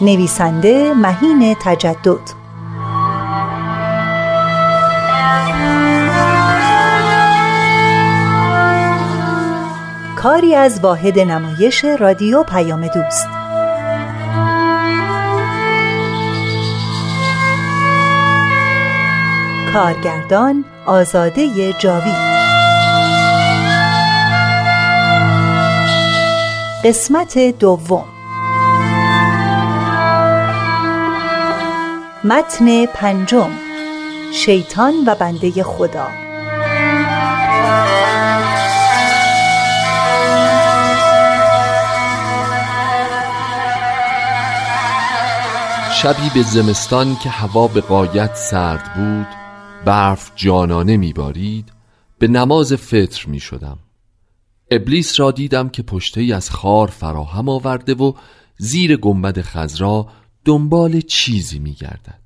نویسنده 0.02 0.94
مهین 0.94 1.56
تجدد. 1.62 2.42
کاری 10.16 10.56
از 10.56 10.80
واحد 10.84 11.20
نمایش 11.20 11.86
رادیو 11.86 12.44
پیام 12.44 12.88
دوست. 12.88 13.41
کارگردان 19.74 20.66
آزاده 20.86 21.74
جاوید. 21.74 22.32
قسمت 26.84 27.38
دوم. 27.38 28.06
متن 32.24 32.86
پنجم. 32.86 33.50
شیطان 34.34 34.94
و 35.08 35.16
بنده 35.16 35.64
خدا. 35.64 36.08
شبی 45.94 46.30
به 46.34 46.42
زمستان 46.42 47.16
که 47.24 47.30
هوا 47.30 47.68
به 47.68 47.82
قایت 47.82 48.36
سرد 48.36 48.94
بود 48.96 49.41
برف 49.86 50.32
جانانه 50.36 50.98
میبارید 50.98 51.72
به 52.20 52.28
نماز 52.28 52.74
فطر 52.74 53.30
می 53.30 53.40
شدم 53.40 53.80
ابلیس 54.72 55.20
را 55.20 55.32
دیدم 55.32 55.70
که 55.70 55.84
پشته 55.84 56.22
از 56.22 56.50
خار 56.50 56.88
فراهم 56.88 57.50
آورده 57.50 57.94
و 57.94 58.14
زیر 58.58 58.98
گنبد 58.98 59.42
خزرا 59.42 60.08
دنبال 60.46 61.02
چیزی 61.02 61.60
می 61.60 61.74
گردد 61.74 62.22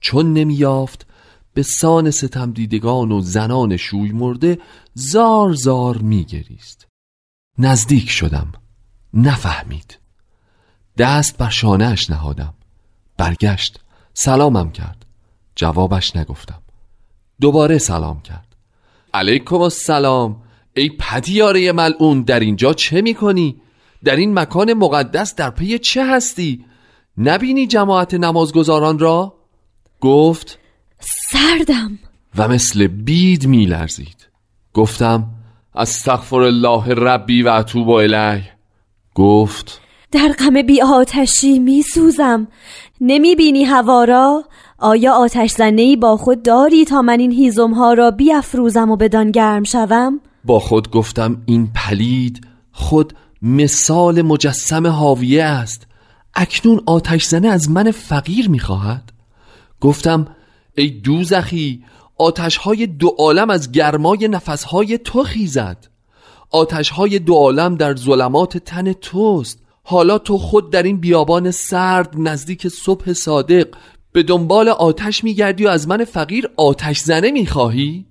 چون 0.00 0.32
نمی 0.32 0.54
یافت 0.54 1.06
به 1.54 1.62
سان 1.62 2.10
ستم 2.10 2.52
دیدگان 2.52 3.12
و 3.12 3.20
زنان 3.20 3.76
شوی 3.76 4.12
مرده 4.12 4.58
زار 4.94 5.52
زار 5.52 5.98
می 5.98 6.24
گریست 6.24 6.86
نزدیک 7.58 8.10
شدم 8.10 8.52
نفهمید. 9.14 9.98
دست 10.98 11.38
بر 11.38 11.50
شانهش 11.50 12.10
نهادم. 12.10 12.54
برگشت 13.16 13.80
سلامم 14.14 14.72
کرد. 14.72 15.06
جوابش 15.56 16.16
نگفتم. 16.16 16.63
دوباره 17.44 17.78
سلام 17.78 18.20
کرد 18.20 18.56
علیکم 19.14 19.56
السلام 19.56 20.36
ای 20.76 20.90
پدیاره 20.98 21.72
ملعون 21.72 22.22
در 22.22 22.40
اینجا 22.40 22.72
چه 22.72 23.02
می‌کنی؟ 23.02 23.60
در 24.04 24.16
این 24.16 24.38
مکان 24.38 24.72
مقدس 24.72 25.34
در 25.34 25.50
پی 25.50 25.78
چه 25.78 26.06
هستی؟ 26.06 26.64
نبینی 27.18 27.66
جماعت 27.66 28.14
نمازگزاران 28.14 28.98
را؟ 28.98 29.34
گفت 30.00 30.58
سردم 31.30 31.98
و 32.38 32.48
مثل 32.48 32.86
بید 32.86 33.46
میلرزید 33.46 34.28
گفتم 34.74 35.26
استغفر 35.74 36.40
الله 36.40 36.94
ربی 36.94 37.42
و 37.42 37.48
اتوب 37.48 37.90
الیه 37.90 38.52
گفت 39.14 39.80
در 40.12 40.28
غم 40.38 40.62
بی 40.62 40.82
آتشی 40.82 41.58
می 41.58 41.82
سوزم 41.82 42.48
نمی 43.00 43.34
بینی 43.34 43.64
هوا 43.64 44.04
را؟ 44.04 44.44
آیا 44.78 45.12
آتش 45.12 45.50
زنهی 45.50 45.96
با 45.96 46.16
خود 46.16 46.42
داری 46.42 46.84
تا 46.84 47.02
من 47.02 47.20
این 47.20 47.32
هیزم 47.32 47.74
ها 47.74 47.92
را 47.92 48.10
بیافروزم 48.10 48.90
و 48.90 48.96
بدان 48.96 49.30
گرم 49.30 49.64
شوم؟ 49.64 50.20
با 50.44 50.58
خود 50.58 50.90
گفتم 50.90 51.42
این 51.46 51.68
پلید 51.74 52.46
خود 52.72 53.12
مثال 53.42 54.22
مجسم 54.22 54.86
حاویه 54.86 55.44
است. 55.44 55.86
اکنون 56.34 56.80
آتش 56.86 57.24
زنه 57.24 57.48
از 57.48 57.70
من 57.70 57.90
فقیر 57.90 58.50
می‌خواهد. 58.50 59.12
گفتم 59.80 60.26
ای 60.76 60.90
دوزخی 60.90 61.84
آتش 62.18 62.56
های 62.56 62.86
دو 62.86 63.08
عالم 63.18 63.50
از 63.50 63.72
گرمای 63.72 64.28
نفسهای 64.28 64.98
تو 64.98 65.22
خیزد. 65.22 65.86
آتش 66.50 66.90
های 66.90 67.18
دو 67.18 67.34
عالم 67.34 67.76
در 67.76 67.96
ظلمات 67.96 68.58
تن 68.58 68.92
توست. 68.92 69.58
حالا 69.82 70.18
تو 70.18 70.38
خود 70.38 70.72
در 70.72 70.82
این 70.82 71.00
بیابان 71.00 71.50
سرد 71.50 72.14
نزدیک 72.18 72.68
صبح 72.68 73.12
صادق 73.12 73.68
به 74.14 74.22
دنبال 74.22 74.68
آتش 74.68 75.24
میگردی 75.24 75.66
و 75.66 75.68
از 75.68 75.88
من 75.88 76.04
فقیر 76.04 76.50
آتش 76.56 76.98
زنه 76.98 77.30
می‌خواهی؟ 77.30 78.04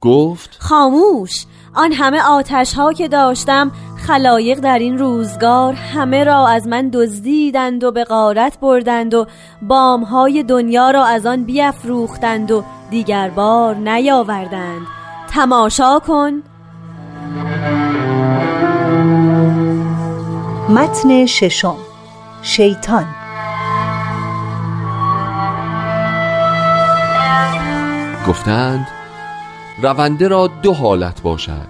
گفت 0.00 0.56
خاموش 0.60 1.46
آن 1.74 1.92
همه 1.92 2.22
آتش 2.22 2.74
ها 2.74 2.92
که 2.92 3.08
داشتم 3.08 3.72
خلایق 4.06 4.60
در 4.60 4.78
این 4.78 4.98
روزگار 4.98 5.74
همه 5.74 6.24
را 6.24 6.48
از 6.48 6.66
من 6.66 6.90
دزدیدند 6.92 7.84
و 7.84 7.92
به 7.92 8.04
غارت 8.04 8.60
بردند 8.60 9.14
و 9.14 9.26
بام 9.62 10.02
های 10.02 10.42
دنیا 10.42 10.90
را 10.90 11.04
از 11.04 11.26
آن 11.26 11.44
بیافروختند 11.44 12.50
و 12.50 12.64
دیگر 12.90 13.28
بار 13.28 13.74
نیاوردند. 13.74 14.86
تماشا 15.30 15.98
کن. 15.98 16.42
متن 20.68 21.26
ششم. 21.26 21.76
شیطان. 22.42 23.21
گفتند 28.28 28.86
رونده 29.82 30.28
را 30.28 30.46
دو 30.62 30.74
حالت 30.74 31.22
باشد 31.22 31.68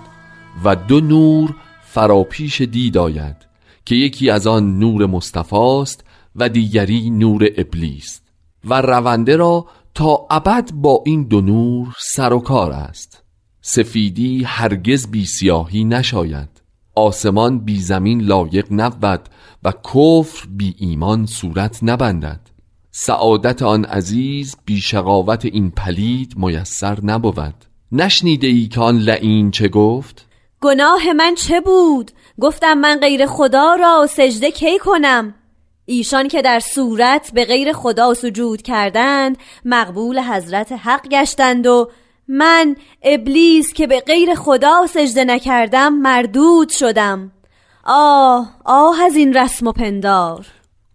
و 0.64 0.76
دو 0.76 1.00
نور 1.00 1.54
فراپیش 1.82 2.60
دید 2.60 2.98
آید 2.98 3.36
که 3.84 3.94
یکی 3.94 4.30
از 4.30 4.46
آن 4.46 4.78
نور 4.78 5.06
مصطفاست 5.06 6.04
و 6.36 6.48
دیگری 6.48 7.10
نور 7.10 7.48
ابلیس 7.56 8.20
و 8.64 8.80
رونده 8.80 9.36
را 9.36 9.66
تا 9.94 10.26
ابد 10.30 10.72
با 10.72 11.02
این 11.06 11.24
دو 11.24 11.40
نور 11.40 11.96
سر 11.98 12.32
و 12.32 12.38
کار 12.38 12.72
است. 12.72 13.22
سفیدی 13.60 14.44
هرگز 14.44 15.06
بی 15.06 15.26
سیاهی 15.26 15.84
نشاید. 15.84 16.62
آسمان 16.94 17.58
بی 17.58 17.80
زمین 17.80 18.20
لایق 18.22 18.66
نبود 18.70 19.28
و 19.62 19.72
کفر 19.72 20.48
بی 20.48 20.74
ایمان 20.78 21.26
صورت 21.26 21.78
نبندد. 21.82 22.51
سعادت 22.94 23.62
آن 23.62 23.84
عزیز 23.84 24.56
بی 24.64 24.80
شقاوت 24.80 25.44
این 25.44 25.70
پلید 25.70 26.32
میسر 26.36 26.98
نبود 27.02 27.54
نشنیده 27.92 28.46
ای 28.46 28.66
که 28.66 28.80
آن 28.80 28.98
لعین 28.98 29.50
چه 29.50 29.68
گفت؟ 29.68 30.26
گناه 30.60 31.12
من 31.12 31.34
چه 31.34 31.60
بود؟ 31.60 32.10
گفتم 32.40 32.74
من 32.74 32.96
غیر 33.00 33.26
خدا 33.26 33.74
را 33.74 34.06
سجده 34.06 34.50
کی 34.50 34.78
کنم 34.78 35.34
ایشان 35.84 36.28
که 36.28 36.42
در 36.42 36.60
صورت 36.60 37.30
به 37.34 37.44
غیر 37.44 37.72
خدا 37.72 38.14
سجود 38.14 38.62
کردند 38.62 39.36
مقبول 39.64 40.20
حضرت 40.20 40.72
حق 40.72 41.08
گشتند 41.08 41.66
و 41.66 41.90
من 42.28 42.76
ابلیس 43.02 43.72
که 43.72 43.86
به 43.86 44.00
غیر 44.00 44.34
خدا 44.34 44.86
سجده 44.86 45.24
نکردم 45.24 45.92
مردود 45.94 46.68
شدم 46.68 47.32
آه 47.84 48.50
آه 48.64 49.02
از 49.02 49.16
این 49.16 49.34
رسم 49.34 49.66
و 49.66 49.72
پندار 49.72 50.46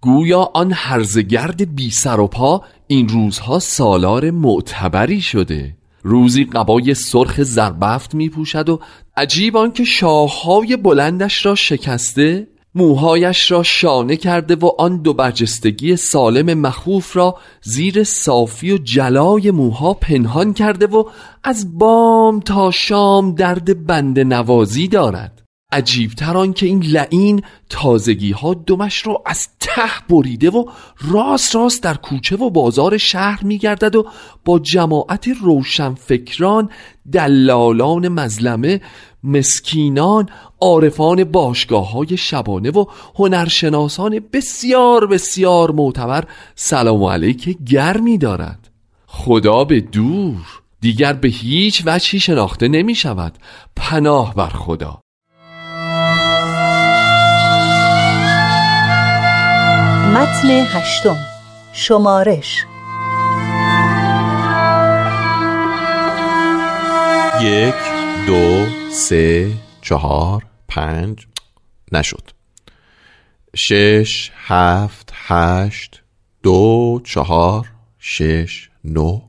گویا 0.08 0.52
آن 0.54 0.72
هرزگرد 0.76 1.76
بی 1.76 1.92
سر 1.92 2.20
و 2.20 2.28
پا 2.28 2.64
این 2.88 3.10
روزها 3.10 3.60
سالار 3.60 4.32
معتبری 4.32 5.22
شده. 5.22 5.76
روزی 6.04 6.44
قبای 6.44 6.94
سرخ 6.94 7.44
زربفت 7.44 8.16
می 8.16 8.30
پوشد 8.30 8.70
و 8.70 8.80
عجیب 9.18 9.58
آنکه 9.58 9.84
شاههای 9.84 10.78
بلندش 10.78 11.46
را 11.46 11.56
شکسته 11.56 12.48
موهایش 12.76 13.52
را 13.52 13.64
شانه 13.64 14.16
کرده 14.16 14.56
و 14.56 14.72
آن 14.78 15.02
دو 15.02 15.14
برجستگی 15.14 15.96
سالم 15.96 16.60
مخوف 16.60 17.18
را 17.18 17.38
زیر 17.62 18.04
صافی 18.04 18.72
و 18.72 18.78
جلای 18.78 19.52
موها 19.52 19.94
پنهان 19.94 20.54
کرده 20.54 20.88
و 20.88 21.04
از 21.44 21.78
بام 21.78 22.40
تا 22.40 22.72
شام 22.72 23.36
درد 23.36 23.86
بند 23.88 24.20
نوازی 24.20 24.88
دارد. 24.88 25.47
عجیبتر 25.72 26.38
آن 26.38 26.54
که 26.54 26.66
این 26.66 26.84
لعین 26.84 27.44
تازگی 27.70 28.32
ها 28.32 28.54
دمش 28.54 28.98
رو 28.98 29.24
از 29.26 29.48
ته 29.60 30.08
بریده 30.10 30.50
و 30.50 30.66
راست 31.02 31.56
راست 31.56 31.84
در 31.84 31.94
کوچه 31.94 32.36
و 32.36 32.50
بازار 32.50 32.98
شهر 32.98 33.44
میگردد 33.44 33.96
و 33.96 34.08
با 34.46 34.60
جماعت 34.60 35.28
روشنفکران 35.42 36.70
دلالان 37.12 38.08
مزلمه 38.08 38.82
مسکینان 39.24 40.30
عارفان 40.62 41.24
باشگاه 41.24 41.92
های 41.92 42.18
شبانه 42.18 42.72
و 42.72 42.86
هنرشناسان 43.16 44.20
بسیار 44.34 45.08
بسیار 45.08 45.72
معتبر 45.72 46.24
سلام 46.56 47.04
علیک 47.04 47.58
گرمی 47.66 48.18
دارد. 48.18 48.70
خدا 49.08 49.64
به 49.64 49.82
دور 49.82 50.62
دیگر 50.82 51.14
به 51.14 51.28
هیچ 51.28 51.84
وجهی 51.86 52.20
شناخته 52.20 52.68
نمی 52.68 52.96
شود 52.96 53.34
پناه 53.76 54.36
بر 54.36 54.50
خدا. 54.50 55.02
متن 60.18 60.50
هشتم. 60.50 61.18
شمارش. 61.74 62.66
یک 67.42 67.76
دو 68.28 68.66
سه 68.92 69.54
چهار 69.82 70.46
پنج. 70.68 71.28
نشد. 71.92 72.30
شش 73.56 74.32
هفت 74.36 75.14
هشت 75.14 76.04
دو 76.44 77.02
چهار 77.04 77.72
شش 78.00 78.70
نو 78.84 79.22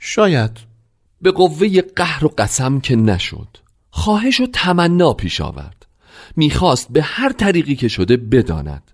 شاید. 0.00 0.58
به 1.22 1.30
قوه 1.30 1.80
قهر 1.80 2.24
و 2.24 2.34
قسم 2.38 2.80
که 2.80 2.96
نشد. 2.96 3.48
خواهش 3.90 4.40
و 4.40 4.46
تمنا 4.52 5.12
پیش 5.12 5.40
آورد. 5.40 5.86
می‌خواست 6.36 6.92
به 6.92 7.02
هر 7.02 7.32
طریقی 7.32 7.76
که 7.76 7.88
شده 7.88 8.16
بداند. 8.16 8.93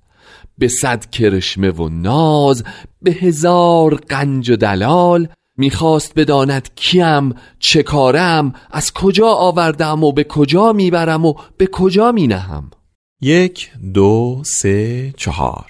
به 0.60 0.68
صد 0.68 1.10
کرشمه 1.10 1.70
و 1.70 1.88
ناز 1.88 2.64
به 3.02 3.10
هزار 3.10 3.94
قنج 3.94 4.50
و 4.50 4.56
دلال 4.56 5.28
می‌خواست 5.56 6.12
بداند 6.16 6.68
کیم 6.74 7.34
چه 7.58 7.82
کارم 7.82 8.54
از 8.70 8.92
کجا 8.92 9.28
آوردم 9.28 10.04
و 10.04 10.12
به 10.12 10.24
کجا 10.24 10.72
می‌برم 10.72 11.24
و 11.24 11.34
به 11.56 11.66
کجا 11.72 12.12
مینهم 12.12 12.70
یک 13.22 13.70
دو 13.94 14.42
سه 14.44 15.14
چهار 15.16 15.66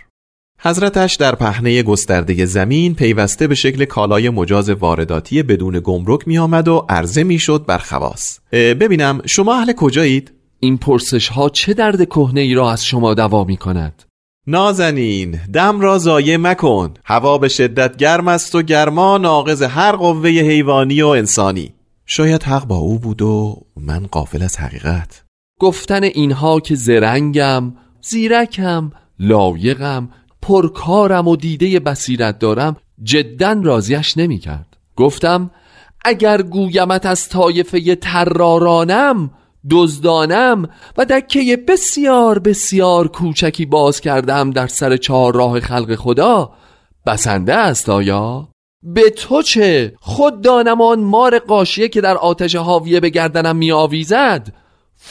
حضرتش 0.62 1.16
در 1.16 1.34
پهنه 1.34 1.82
گسترده 1.82 2.44
زمین 2.44 2.94
پیوسته 2.94 3.46
به 3.46 3.54
شکل 3.54 3.84
کالای 3.84 4.30
مجاز 4.30 4.70
وارداتی 4.70 5.42
بدون 5.42 5.80
گمرک 5.84 6.28
می 6.28 6.38
آمد 6.38 6.68
و 6.68 6.86
عرضه 6.88 7.24
می 7.24 7.38
شد 7.38 7.64
بر 7.66 7.78
خواص 7.78 8.38
ببینم 8.52 9.22
شما 9.26 9.54
اهل 9.54 9.72
کجایید؟ 9.72 10.32
این 10.60 10.78
پرسش 10.78 11.28
ها 11.28 11.48
چه 11.48 11.74
درد 11.74 12.04
کهنه 12.04 12.40
ای 12.40 12.54
را 12.54 12.72
از 12.72 12.84
شما 12.84 13.14
دوا 13.14 13.44
می 13.44 13.56
کند؟ 13.56 14.09
نازنین 14.46 15.40
دم 15.54 15.80
را 15.80 15.98
ضایع 15.98 16.36
مکن. 16.36 16.94
هوا 17.04 17.38
به 17.38 17.48
شدت 17.48 17.96
گرم 17.96 18.28
است 18.28 18.54
و 18.54 18.62
گرما 18.62 19.18
ناقض 19.18 19.62
هر 19.62 19.96
قوه 19.96 20.28
حیوانی 20.28 21.02
و 21.02 21.06
انسانی. 21.06 21.74
شاید 22.06 22.42
حق 22.42 22.64
با 22.64 22.76
او 22.76 22.98
بود 22.98 23.22
و 23.22 23.62
من 23.76 24.06
قافل 24.06 24.42
از 24.42 24.56
حقیقت. 24.56 25.24
گفتن 25.60 26.02
اینها 26.02 26.60
که 26.60 26.74
زرنگم 26.74 27.72
زیرکم 28.02 28.92
لایقم 29.18 30.08
پرکارم 30.42 31.28
و 31.28 31.36
دیده 31.36 31.80
بصیرت 31.80 32.38
دارم 32.38 32.76
جدا 33.02 33.60
راضیش 33.62 34.16
نمی 34.16 34.38
کرد 34.38 34.76
گفتم 34.96 35.50
اگر 36.04 36.42
گویمت 36.42 37.06
از 37.06 37.28
طایفه 37.28 37.94
ترارانم 37.94 39.30
دزدانم 39.70 40.68
و 40.96 41.04
دکه 41.04 41.56
بسیار 41.68 42.38
بسیار 42.38 43.08
کوچکی 43.08 43.66
باز 43.66 44.00
کردم 44.00 44.50
در 44.50 44.66
سر 44.66 44.96
چهار 44.96 45.34
راه 45.34 45.60
خلق 45.60 45.94
خدا 45.94 46.52
بسنده 47.06 47.54
است 47.54 47.88
آیا؟ 47.88 48.48
به 48.82 49.10
تو 49.10 49.42
چه؟ 49.42 49.94
خود 50.00 50.40
دانم 50.40 50.80
آن 50.80 51.00
مار 51.00 51.38
قاشیه 51.38 51.88
که 51.88 52.00
در 52.00 52.16
آتش 52.16 52.56
حاویه 52.56 53.00
به 53.00 53.10
گردنم 53.10 53.56
می 53.56 53.72
آویزد 53.72 54.52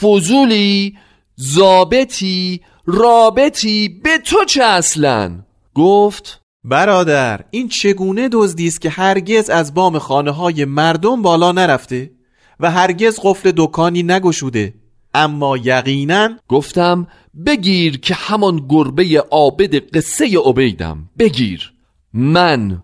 فضولی 0.01 0.97
زابتی 1.35 2.61
رابطی 2.85 4.01
به 4.03 4.17
تو 4.17 4.45
چه 4.45 4.63
اصلا 4.63 5.39
گفت 5.75 6.41
برادر 6.63 7.41
این 7.51 7.67
چگونه 7.67 8.29
دزدی 8.31 8.67
است 8.67 8.81
که 8.81 8.89
هرگز 8.89 9.49
از 9.49 9.73
بام 9.73 9.99
خانه 9.99 10.31
های 10.31 10.65
مردم 10.65 11.21
بالا 11.21 11.51
نرفته 11.51 12.11
و 12.59 12.71
هرگز 12.71 13.19
قفل 13.23 13.51
دکانی 13.57 14.03
نگشوده. 14.03 14.73
اما 15.13 15.57
یقینا 15.57 16.29
گفتم 16.47 17.07
بگیر 17.45 17.99
که 17.99 18.13
همان 18.13 18.65
گربه 18.69 19.23
عابد 19.31 19.75
قصه 19.75 20.39
عبیدم. 20.45 21.09
بگیر. 21.19 21.73
من 22.13 22.83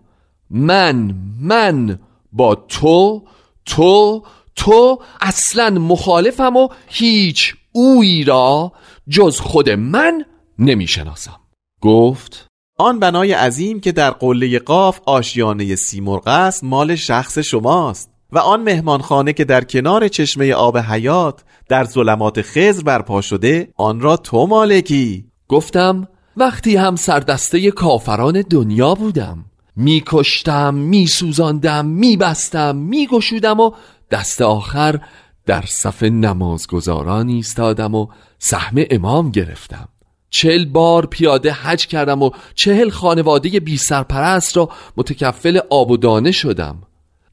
من 0.50 1.14
من 1.40 1.98
با 2.32 2.54
تو 2.54 3.22
تو 3.64 4.22
تو 4.56 5.02
اصلا 5.20 5.70
مخالفم 5.70 6.56
و 6.56 6.68
هیچ 6.86 7.54
اویی 7.72 8.24
را 8.24 8.72
جز 9.08 9.40
خود 9.40 9.70
من 9.70 10.24
نمی‌شناسم. 10.58 11.40
گفت 11.80 12.46
آن 12.78 12.98
بنای 12.98 13.32
عظیم 13.32 13.80
که 13.80 13.92
در 13.92 14.10
قله 14.10 14.58
قاف 14.58 15.00
آشیانه 15.06 15.76
سیمرغ 15.76 16.28
است 16.28 16.64
مال 16.64 16.96
شخص 16.96 17.38
شماست. 17.38 18.10
و 18.36 18.38
آن 18.38 18.62
مهمانخانه 18.62 19.32
که 19.32 19.44
در 19.44 19.64
کنار 19.64 20.08
چشمه 20.08 20.52
آب 20.52 20.78
حیات 20.78 21.44
در 21.68 21.84
ظلمات 21.84 22.42
خزر 22.42 22.82
برپا 22.82 23.20
شده 23.20 23.68
آن 23.76 24.00
را 24.00 24.16
تو 24.16 24.46
مالکی. 24.46 25.24
گفتم 25.48 26.08
وقتی 26.36 26.76
هم 26.76 26.96
سردسته 26.96 27.70
کافران 27.70 28.44
دنیا 28.50 28.94
بودم 28.94 29.44
میکشتم 29.76 30.74
میسوزاندم 30.74 31.86
میبستم 31.86 32.76
میگشودم 32.76 33.60
و 33.60 33.70
دست 34.10 34.42
آخر 34.42 35.00
در 35.46 35.64
صف 35.66 36.02
نمازگزاران 36.02 37.28
ایستادم 37.28 37.94
و 37.94 38.06
سهم 38.38 38.84
امام 38.90 39.30
گرفتم. 39.30 39.88
چهل 40.30 40.64
بار 40.64 41.06
پیاده 41.06 41.52
حج 41.52 41.86
کردم 41.86 42.22
و 42.22 42.30
چهل 42.54 42.90
خانواده 42.90 43.60
بی 43.60 43.76
سرپرست 43.76 44.56
را 44.56 44.68
متکفل 44.96 45.60
آب 45.70 45.90
و 45.90 45.96
دانه 45.96 46.32
شدم. 46.32 46.85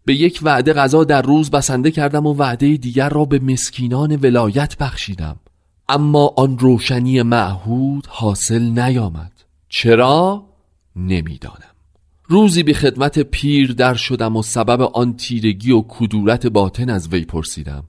به 0.05 0.15
یک 0.15 0.39
وعده 0.43 0.73
غذا 0.73 1.03
در 1.03 1.21
روز 1.21 1.51
بسنده 1.51 1.91
کردم 1.91 2.25
و 2.25 2.33
وعده 2.33 2.77
دیگر 2.77 3.09
را 3.09 3.25
به 3.25 3.39
مسکینان 3.39 4.15
ولایت 4.15 4.77
بخشیدم. 4.77 5.39
اما 5.89 6.33
آن 6.37 6.59
روشنی 6.59 7.21
معهود 7.21 8.07
حاصل 8.09 8.61
نیامد. 8.61 9.31
چرا؟ 9.69 10.45
نمی‌دانم. 10.95 11.73
روزی 12.27 12.63
به 12.63 12.73
خدمت 12.73 13.19
پیر 13.19 13.73
در 13.73 13.93
شدم 13.93 14.35
و 14.35 14.41
سبب 14.43 14.81
آن 14.81 15.17
تیرگی 15.17 15.71
و 15.71 15.81
کدورت 15.87 16.47
باطن 16.47 16.89
از 16.89 17.07
وی 17.07 17.25
پرسیدم. 17.25 17.83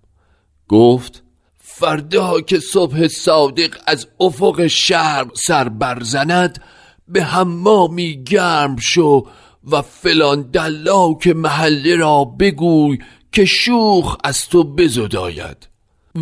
گفت 0.69 1.23
فردا 1.59 2.41
که 2.41 2.59
صبح 2.59 3.09
صادق 3.09 3.77
از 3.87 4.07
افق 4.21 4.67
شرق 4.67 5.31
سر 5.47 5.69
برزند 5.69 6.63
به 7.09 7.25
حمامی 7.25 8.25
گرم 8.25 8.77
شو 8.77 9.27
و 9.73 9.83
فلان 9.83 10.43
دلاک 10.43 11.27
محله 11.27 11.97
را 11.97 12.25
بگوی 12.25 12.99
که 13.33 13.45
شوخ 13.45 14.17
از 14.25 14.49
تو 14.49 14.65
بزداید. 14.65 15.69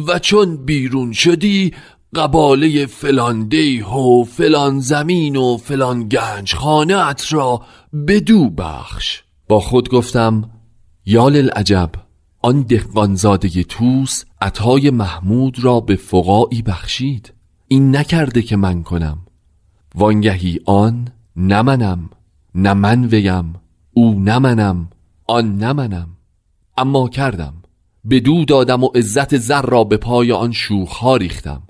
و 0.08 0.18
چون 0.18 0.64
بیرون 0.64 1.12
شدی 1.12 1.72
قباله 2.14 2.86
فلان 2.86 3.48
دیه 3.48 3.88
و 3.88 4.24
فلان 4.24 4.80
زمین 4.80 5.36
و 5.36 5.56
فلان 5.56 6.08
گنج 6.08 6.54
خانه 6.54 7.14
را 7.30 7.62
بدو 8.08 8.50
بخش. 8.50 9.22
با 9.48 9.60
خود 9.60 9.88
گفتم 9.88 10.50
یال 11.06 11.36
العجب 11.36 11.90
آن 12.42 12.62
دهقانزاده 12.62 13.62
توس 13.62 14.24
عطای 14.40 14.90
محمود 14.90 15.64
را 15.64 15.80
به 15.80 15.96
فقاعی 15.96 16.62
بخشید. 16.62 17.32
این 17.68 17.96
نکرده 17.96 18.42
که 18.42 18.56
من 18.56 18.82
کنم. 18.82 19.18
وانگهی 19.94 20.60
آن 20.64 21.08
نمنم 21.36 22.10
نه 22.54 22.74
من 22.74 23.04
ویم 23.04 23.54
او 23.92 24.20
نمنم 24.20 24.90
آن 25.26 25.56
نمنم 25.58 26.08
اما 26.76 27.08
کردم 27.08 27.54
بدو 28.10 28.44
دادم 28.44 28.84
و 28.84 28.86
عزت 28.86 29.36
زر 29.36 29.62
را 29.62 29.84
به 29.84 29.96
پای 29.96 30.32
آن 30.32 30.52
شوخها 30.52 31.16
ریختم. 31.16 31.62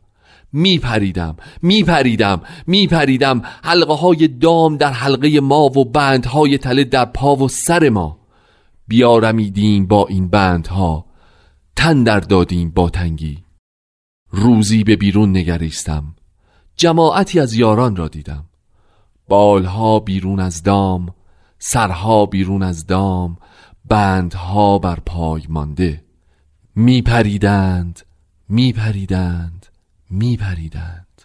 می 0.53 0.79
پریدم 0.79 1.37
می 1.62 1.83
پریدم 1.83 2.40
می 2.66 2.87
پریدم 2.87 3.42
حلقه 3.64 3.95
های 3.95 4.29
دام 4.29 4.77
در 4.77 4.92
حلقه 4.92 5.40
ما 5.40 5.64
و 5.64 5.85
بندهای 5.85 6.59
تله 6.59 6.85
در 6.85 7.05
پا 7.05 7.37
و 7.37 7.49
سر 7.49 7.88
ما. 7.88 8.18
بیارمیدیم 8.88 9.87
با 9.87 10.07
این 10.07 10.29
بندها 10.29 11.07
تن 11.77 12.03
در 12.03 12.21
دادیم 12.21 12.71
با 12.71 12.90
تنگی. 12.90 13.38
روزی 14.31 14.85
به 14.85 14.97
بیرون 14.97 15.37
نگریستم 15.37 16.14
جماعتی 16.77 17.40
از 17.40 17.55
یاران 17.55 17.97
را 17.97 18.09
دیدم. 18.09 18.45
بالها 19.33 20.01
بیرون 20.01 20.40
از 20.40 20.62
دام 20.62 21.14
سرها 21.59 22.27
بیرون 22.27 22.62
از 22.62 22.87
دام 22.87 23.37
بندها 23.88 24.79
بر 24.79 24.99
پای 25.07 25.42
مانده. 25.49 26.05
می 26.77 27.03
پریدند 27.03 28.01
می 28.49 28.73
پریدند 28.73 29.66
می 30.11 30.37
پریدند 30.37 31.23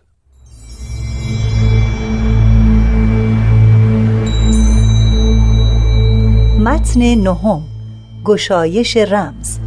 متن 6.60 7.16
نهم 7.16 7.64
گشایش 8.24 8.98
رمز. 8.98 9.60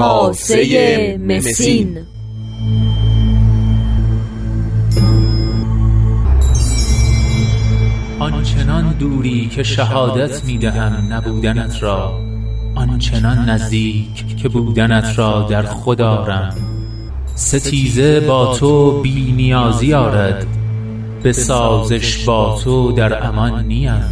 کاسه 0.00 1.20
مسین. 1.28 1.98
آنچنان 8.18 8.92
دوری 8.98 9.48
که 9.48 9.62
شهادت 9.62 10.44
می‌دهم 10.44 11.12
نبودنت 11.12 11.82
را 11.82 12.20
آنچنان 12.74 13.48
نزدیک 13.48 14.36
که 14.36 14.48
بودنت 14.48 15.18
را 15.18 15.46
در 15.50 15.62
خود 15.62 16.00
آرم. 16.00 16.54
ستیزه 17.34 18.20
با 18.20 18.54
تو 18.54 19.00
بی 19.00 19.32
نیازی 19.32 19.94
آرد 19.94 20.46
به 21.22 21.32
سازش 21.32 22.24
با 22.24 22.60
تو 22.64 22.92
در 22.92 23.26
امان 23.26 23.64
نیم. 23.64 24.04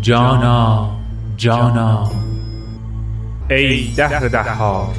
جانا 0.00 0.90
جانا. 1.36 2.27
ای 3.50 3.92
دهر 3.96 4.28
دهار 4.28 4.94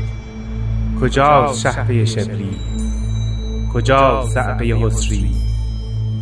کجاست 1.02 1.60
شهبه 1.60 2.06
شبلی؟ 2.06 2.58
کجاست 3.74 4.34
زعبه 4.34 4.66
حسری 4.66 5.32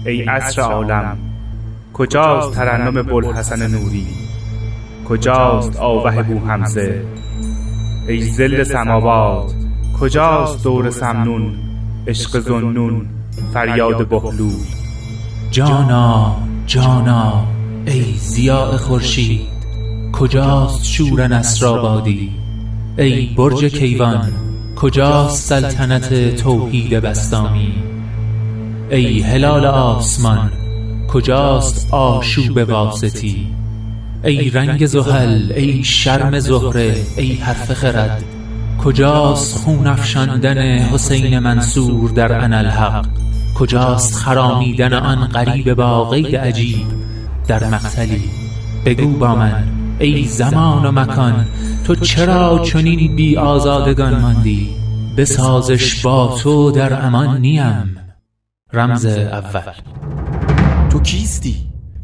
ای 0.05 0.21
عصر 0.21 0.61
عالم 0.61 1.17
کجاست 1.93 2.55
ترنم 2.55 3.01
بلحسن 3.01 3.71
نوری؟ 3.71 4.07
کجاست 5.09 5.77
آوه 5.77 6.23
بو 6.23 6.45
همزه 6.47 7.05
ای 8.07 8.21
زل 8.21 8.63
سماوات 8.63 9.53
کجاست 9.99 10.63
دور 10.63 10.89
سمنون؟ 10.89 11.53
عشق 12.07 12.39
زنون 12.39 13.07
فریاد 13.53 14.07
بهلول؟ 14.07 14.65
جانا 15.51 16.35
جانا 16.65 17.47
ای 17.85 18.13
زیاء 18.17 18.77
خورشید. 18.77 19.56
کجاست 20.19 20.85
شور 20.85 21.27
نصرآبادی 21.27 22.31
ای 22.97 23.25
برج 23.25 23.65
کیوان 23.65 24.31
کجاست 24.75 25.49
سلطنت 25.49 26.35
توحید 26.35 26.93
بستامی 26.93 27.73
ای 28.91 29.21
هلال 29.21 29.65
آسمان 29.65 30.51
کجاست 31.07 31.93
آشوب 31.93 32.57
واسطی؟ 32.57 33.47
ای 34.23 34.49
رنگ 34.49 34.85
زحل 34.85 35.51
ای 35.51 35.83
شرم 35.83 36.39
زهره 36.39 36.95
ای 37.17 37.33
حرف 37.33 37.73
خرد؟ 37.73 38.23
کجاست 38.83 39.57
خون 39.57 39.87
افشاندن 39.87 40.77
حسین 40.77 41.39
منصور 41.39 42.09
در 42.09 42.43
انالحق 42.43 43.05
کجاست 43.55 44.15
خرامیدن 44.15 44.93
آن 44.93 45.27
غریب 45.27 45.73
با 45.73 46.15
عجیب؟ 46.15 46.87
در 47.47 47.69
مقتلی 47.69 48.29
بگو 48.85 49.17
با 49.17 49.35
من. 49.35 49.76
ای 49.99 50.23
زمان 50.23 50.85
و 50.85 50.91
مکان 50.91 51.47
تو 51.85 51.95
چرا 51.95 52.59
چنین 52.59 53.15
بی 53.15 53.37
آزادگان 53.37 54.21
ماندی 54.21 54.69
بسازش 55.17 56.01
با 56.05 56.37
تو 56.41 56.71
در 56.71 57.05
امان 57.05 57.37
نیم 57.37 57.97
رمز 58.73 59.05
اول 59.05 59.73
تو 60.89 60.99
کیستی؟ 60.99 61.55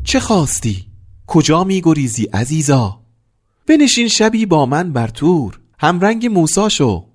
چه 0.04 0.20
خواستی؟ 0.20 0.86
کجا 1.28 1.64
می 1.64 1.82
گریزی 1.82 2.24
عزیزا؟ 2.34 3.00
بنشین 3.68 4.08
شبی 4.08 4.46
با 4.46 4.66
من 4.66 4.94
بر 4.94 5.08
تور 5.08 5.60
همرنگ 5.80 6.28
موسا 6.28 6.70
شو 6.70 7.06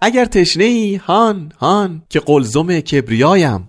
اگر 0.00 0.24
تشنه 0.24 0.64
ای 0.64 0.96
هان 0.96 1.52
هان 1.58 2.02
که 2.08 2.20
قلزم 2.20 2.80
کبریایم 2.80 3.68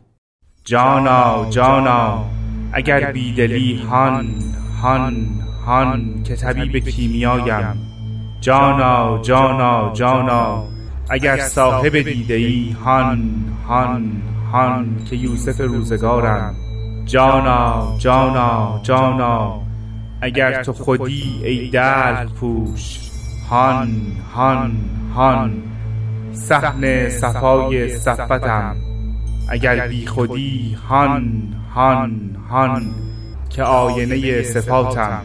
جانا 0.65 1.49
جانا 1.49 2.25
اگر 2.73 3.11
بیدلی 3.11 3.75
هان 3.75 4.43
هان 4.81 5.48
هان 5.65 6.23
که 6.23 6.35
طبیب 6.35 6.89
کیمیایم. 6.89 7.77
جانا 8.41 9.19
جانا 9.21 9.93
جانا 9.93 10.63
اگر 11.09 11.37
صاحب 11.37 11.99
دیده 11.99 12.33
ای 12.33 12.75
هان 12.85 13.31
هان 13.67 14.21
هان 14.51 15.05
که 15.09 15.15
یوسف 15.15 15.61
روزگارم. 15.61 16.55
جانا 17.05 17.95
جانا 17.97 18.79
جانا. 18.83 19.61
اگر 20.21 20.63
تو 20.63 20.73
خودی 20.73 21.41
ای 21.43 21.69
دل 21.69 22.25
پوش. 22.39 22.99
هان 23.49 24.01
هان 24.35 24.71
هان. 25.15 25.53
صحن 26.33 27.09
صفای 27.09 27.97
صفتم. 27.97 28.75
اگر 29.49 29.87
بی 29.87 30.07
خودی 30.07 30.77
هان 30.89 31.43
هان 31.75 32.35
هان. 32.49 32.81
که 33.49 33.63
آینه 33.63 34.41
صفاتم. 34.41 35.21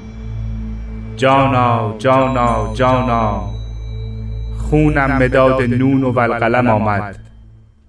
جانا 1.16 1.94
جانا 1.98 2.74
جانا. 2.74 3.50
خونم 4.70 5.18
مداد 5.18 5.62
نون 5.62 6.04
و 6.04 6.12
والقلم 6.12 6.66
آمد. 6.66 7.18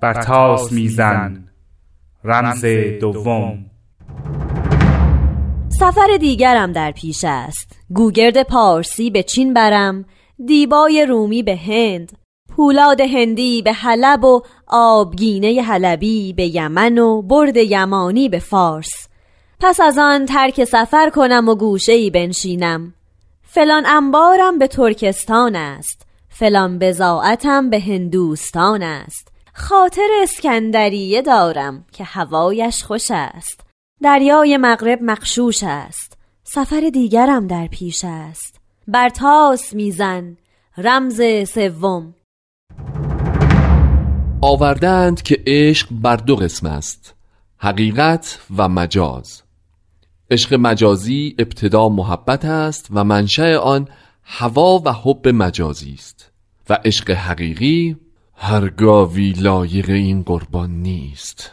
بر 0.01 0.13
تاس 0.13 0.71
میزن. 0.71 1.43
رمز 2.23 2.65
دوم. 3.01 3.65
سفر 5.69 6.17
دیگرم 6.19 6.71
در 6.71 6.91
پیش 6.91 7.25
است. 7.27 7.79
گوگرد 7.89 8.43
پارسی 8.43 9.09
به 9.09 9.23
چین 9.23 9.53
برم. 9.53 10.05
دیبای 10.45 11.05
رومی 11.09 11.43
به 11.43 11.55
هند. 11.55 12.11
پولاد 12.55 13.01
هندی 13.01 13.61
به 13.61 13.73
حلب 13.73 14.23
و 14.23 14.41
آبگینه 14.67 15.61
حلبی 15.61 16.33
به 16.33 16.55
یمن 16.55 16.97
و 16.97 17.21
برد 17.21 17.57
یمانی 17.57 18.29
به 18.29 18.39
فارس. 18.39 19.07
پس 19.59 19.79
از 19.79 19.97
آن 19.97 20.25
ترک 20.25 20.63
سفر 20.63 21.09
کنم 21.09 21.49
و 21.49 21.55
گوشه 21.55 21.93
ای 21.93 22.09
بنشینم. 22.09 22.93
فلان 23.55 23.85
انبارم 23.85 24.59
به 24.59 24.67
ترکستان 24.67 25.55
است 25.55 26.07
فلان 26.29 26.79
بزاعتم 26.79 27.69
به 27.69 27.79
هندوستان 27.79 28.83
است. 28.83 29.27
خاطر 29.53 30.07
اسکندریه 30.23 31.21
دارم 31.21 31.85
که 31.91 32.03
هوایش 32.03 32.83
خوش 32.83 33.07
است. 33.09 33.61
دریای 34.01 34.57
مغرب 34.57 34.99
مقشوش 35.01 35.63
است. 35.63 36.17
سفر 36.43 36.89
دیگرم 36.93 37.47
در 37.47 37.67
پیش 37.67 38.01
است. 38.07 38.59
بر 38.87 39.09
تاس 39.09 39.73
میزن 39.73 40.37
رمز 40.77 41.21
سوم. 41.49 42.15
آوردند 44.41 45.21
که 45.21 45.43
عشق 45.47 45.87
بر 45.91 46.15
دو 46.15 46.35
قسم 46.35 46.67
است 46.67 47.15
حقیقت 47.57 48.39
و 48.57 48.69
مجاز. 48.69 49.44
عشق 50.31 50.53
مجازی 50.53 51.35
ابتدا 51.39 51.89
محبت 51.89 52.45
است 52.45 52.88
و 52.91 53.03
منشأ 53.03 53.57
آن 53.57 53.88
هوا 54.23 54.81
و 54.85 54.91
حب 54.91 55.27
مجازی 55.27 55.93
است. 55.93 56.31
و 56.69 56.77
عشق 56.85 57.11
حقیقی 57.11 57.95
هرگاوی 58.35 59.31
لایق 59.31 59.89
این 59.89 60.23
قربان 60.23 60.69
نیست. 60.69 61.51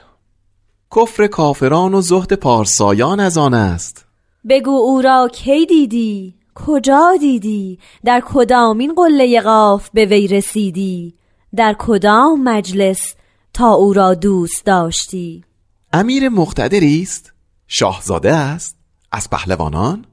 کفر 0.96 1.26
کافران 1.26 1.94
و 1.94 2.00
زهد 2.00 2.32
پارسایان 2.32 3.20
از 3.20 3.38
آن 3.38 3.54
است. 3.54 4.06
بگو 4.48 4.70
او 4.70 5.02
را 5.02 5.28
کی 5.32 5.66
دیدی؟ 5.66 6.34
کجا 6.54 7.16
دیدی؟ 7.20 7.78
در 8.04 8.22
کدامین 8.26 8.94
قله 8.94 9.40
قاف 9.40 9.90
به 9.90 10.04
وی 10.04 10.28
رسیدی؟ 10.28 11.14
در 11.56 11.76
کدام 11.78 12.42
مجلس 12.42 13.14
تا 13.54 13.72
او 13.72 13.92
را 13.92 14.14
دوست 14.14 14.66
داشتی؟ 14.66 15.44
امیر 15.92 16.28
مقتدری 16.28 17.02
است؟ 17.02 17.31
شاهزاده 17.68 18.34
است 18.34 18.76
از 19.12 19.30
پهلوانان 19.30 20.04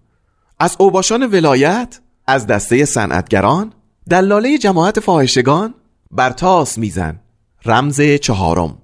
از 0.60 0.76
اوباشان 0.80 1.26
ولایت 1.26 2.00
از 2.28 2.48
دسته 2.48 2.86
صنعتگران 2.86 3.74
دلاله 4.10 4.58
جماعت 4.58 5.00
فاحشگان 5.00 5.74
بر 6.12 6.30
تاس 6.30 6.78
میزن. 6.78 7.20
رمز 7.66 8.02
چهارم. 8.02 8.78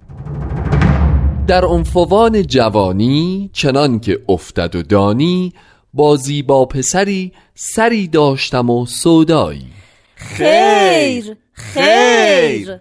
در 1.46 1.64
عنفوان 1.64 2.42
جوانی 2.42 3.50
چنان 3.52 4.00
که 4.00 4.20
افتد 4.28 4.76
و 4.76 4.82
دانی 4.82 5.52
بازی 5.94 6.42
با 6.42 6.64
پسری 6.64 7.32
سری 7.54 8.08
داشتم 8.08 8.70
و 8.70 8.86
سودایی. 8.86 9.66
خیر 10.16 11.36
خیر. 11.52 12.80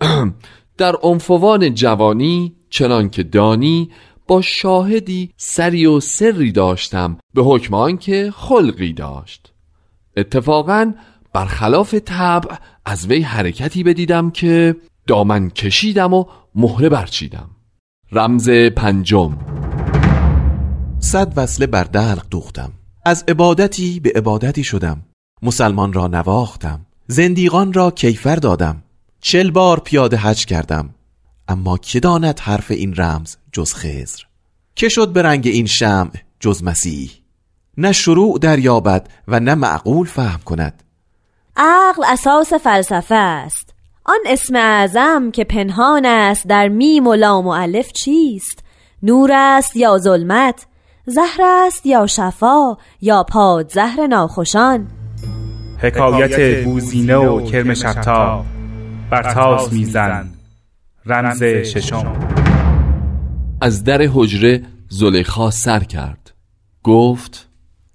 در 0.78 0.96
عنفوان 1.02 1.74
جوانی 1.74 2.56
چنان 2.70 3.10
که 3.10 3.22
دانی 3.22 3.90
با 4.26 4.42
شاهدی 4.42 5.30
سری 5.36 5.86
و 5.86 6.00
سری 6.00 6.52
داشتم 6.52 7.18
به 7.34 7.42
حکم 7.42 7.74
آنکه 7.74 8.32
خلقی 8.36 8.92
داشت. 8.92 9.52
اتفاقا 10.16 10.92
برخلاف 11.32 11.94
طبع 11.94 12.54
از 12.84 13.06
وی 13.06 13.22
حرکتی 13.22 13.82
بدیدم 13.82 14.30
که 14.30 14.76
دامن 15.06 15.50
کشیدم 15.50 16.14
و 16.14 16.24
مهره 16.54 16.88
برچیدم. 16.88 17.50
رمز 18.12 18.50
پنجم. 18.50 19.38
صد 21.00 21.32
وصله 21.36 21.66
بر 21.66 21.84
دلق 21.84 22.26
دوختم. 22.30 22.72
از 23.04 23.24
عبادتی 23.28 24.00
به 24.00 24.12
عبادتی 24.16 24.64
شدم. 24.64 25.02
مسلمان 25.42 25.92
را 25.92 26.06
نواختم. 26.06 26.86
زندیقان 27.06 27.72
را 27.72 27.90
کیفر 27.90 28.36
دادم. 28.36 28.82
چل 29.20 29.50
بار 29.50 29.80
پیاده 29.80 30.16
حج 30.16 30.44
کردم. 30.44 30.94
اما 31.48 31.78
که 31.78 32.00
داند 32.00 32.40
حرف 32.40 32.70
این 32.70 32.94
رمز 32.94 33.36
جز 33.52 33.74
خزر 33.74 34.22
که 34.74 34.88
شد 34.88 35.12
به 35.12 35.22
رنگ 35.22 35.46
این 35.46 35.66
شمع 35.66 36.10
جز 36.40 36.64
مسیح؟ 36.64 37.10
نه 37.76 37.92
شروع 37.92 38.38
دریابد 38.38 39.08
و 39.28 39.40
نه 39.40 39.54
معقول 39.54 40.06
فهم 40.06 40.40
کند. 40.44 40.82
عقل 41.56 42.04
اساس 42.06 42.52
فلسفه 42.52 43.14
است. 43.14 43.74
آن 44.04 44.18
اسم 44.26 44.56
اعظم 44.56 45.30
که 45.30 45.44
پنهان 45.44 46.06
است 46.06 46.46
در 46.46 46.68
میم 46.68 47.06
و 47.06 47.14
لام 47.14 47.46
و 47.46 47.50
الف 47.50 47.92
چیست؟ 47.92 48.64
نور 49.02 49.30
است 49.32 49.76
یا 49.76 49.98
ظلمت؟ 49.98 50.66
زهر 51.06 51.40
است 51.66 51.86
یا 51.86 52.06
شفا؟ 52.06 52.76
یا 53.00 53.22
پاد 53.22 53.72
زهر 53.72 54.06
ناخوشان؟ 54.06 54.88
حکایت 55.82 56.64
بوزینه 56.64 57.16
و 57.16 57.50
کرم 57.50 57.74
شبتا 57.74 58.44
برتاس 59.10 59.72
میزن 59.72 60.35
رمز 61.06 61.42
ششم. 61.42 62.16
از 63.60 63.84
در 63.84 64.02
حجره 64.02 64.62
زلیخا 64.88 65.50
سر 65.50 65.80
کرد. 65.80 66.34
گفت 66.82 67.48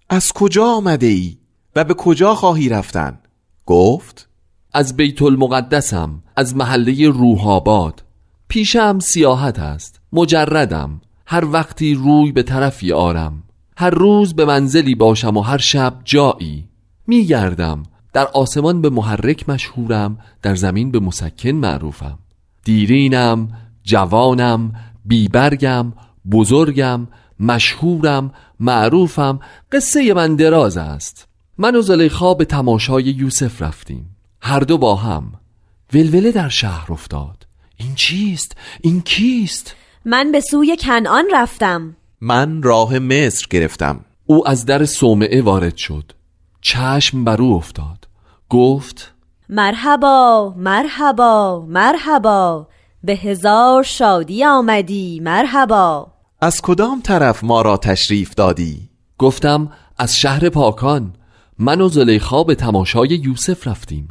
از 0.10 0.32
کجا 0.34 0.66
آمده 0.66 1.08
ای 1.08 1.38
و 1.76 1.84
به 1.84 1.94
کجا 1.94 2.36
خواهی 2.36 2.70
رفتن؟ 2.70 3.20
گفت 3.66 4.30
از 4.74 4.98
بیت 4.98 5.22
المقدسم 5.22 6.24
از 6.36 6.56
محله 6.56 7.10
روح 7.10 7.48
آباد 7.48 8.04
پیشم 8.48 9.00
سیاحت 9.00 9.60
است 9.60 10.02
مجردم. 10.14 11.02
هر 11.26 11.46
وقتی 11.46 11.94
روی 11.94 12.32
به 12.32 12.44
طرفی 12.44 12.92
آرم 12.92 13.44
هر 13.78 13.90
روز 13.90 14.34
به 14.34 14.46
منزلی 14.46 14.96
باشم 14.96 15.38
و 15.38 15.42
هر 15.42 15.58
شب 15.58 15.94
جایی. 16.04 16.70
میگردم 17.08 17.84
در 18.14 18.28
آسمان 18.34 18.82
به 18.82 18.90
محرک 18.90 19.50
مشهورم 19.50 20.18
در 20.42 20.56
زمین 20.56 20.92
به 20.92 21.00
مسکن 21.00 21.52
معروفم. 21.52 22.20
دیرینم 22.64 23.50
جوانم 23.84 24.74
بیبرگم 25.06 25.94
بزرگم 26.32 27.08
مشهورم 27.40 28.34
معروفم 28.60 29.40
قصه 29.72 30.14
من 30.14 30.36
دراز 30.36 30.78
است. 30.78 31.28
من 31.58 31.76
و 31.76 31.82
زلیخا 31.82 32.34
به 32.34 32.46
تماشای 32.46 33.04
یوسف 33.04 33.62
رفتیم. 33.62 34.16
هر 34.42 34.60
دو 34.60 34.78
با 34.78 34.96
هم. 34.96 35.32
ولوله 35.94 36.32
در 36.32 36.50
شهر 36.50 36.94
افتاد. 36.94 37.48
این 37.78 37.96
چیست؟ 37.96 38.58
این 38.82 39.02
کیست؟ 39.02 39.76
من 40.06 40.32
به 40.32 40.40
سوی 40.40 40.78
کنعان 40.80 41.26
رفتم. 41.34 41.96
من 42.22 42.64
راه 42.64 43.00
مصر 43.00 43.46
گرفتم. 43.50 44.00
او 44.26 44.48
از 44.48 44.66
در 44.66 44.86
صومعه 44.86 45.42
وارد 45.42 45.78
شد. 45.78 46.12
چشم 46.62 47.24
بر 47.24 47.42
او 47.42 47.56
افتاد. 47.56 48.08
گفت 48.50 49.14
مرحبا 49.54 50.54
مرحبا 50.58 51.66
مرحبا. 51.68 52.68
به 53.04 53.14
هزار 53.14 53.84
شادی 53.84 54.46
آمدی 54.46 55.20
مرحبا. 55.20 56.08
از 56.42 56.62
کدام 56.62 57.02
طرف 57.02 57.44
ما 57.44 57.62
را 57.62 57.78
تشریف 57.78 58.36
دادی؟ 58.36 58.90
گفتم 59.18 59.72
از 59.98 60.16
شهر 60.16 60.50
پاکان. 60.50 61.14
من 61.60 61.82
و 61.82 61.90
زلیخا 61.90 62.44
به 62.44 62.56
تماشای 62.56 63.08
یوسف 63.08 63.68
رفتیم. 63.68 64.08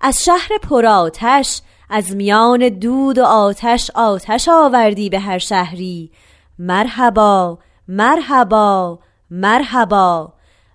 از 0.00 0.24
شهر 0.24 0.48
پرآتش 0.62 1.60
از 1.90 2.16
میان 2.16 2.68
دود 2.68 3.18
و 3.18 3.24
آتش 3.24 3.90
آتش 3.94 4.48
آوردی 4.48 5.10
به 5.10 5.18
هر 5.18 5.38
شهری. 5.38 6.10
مرحبا 6.58 7.58
مرحبا 7.88 8.98
مرحبا. 9.30 10.32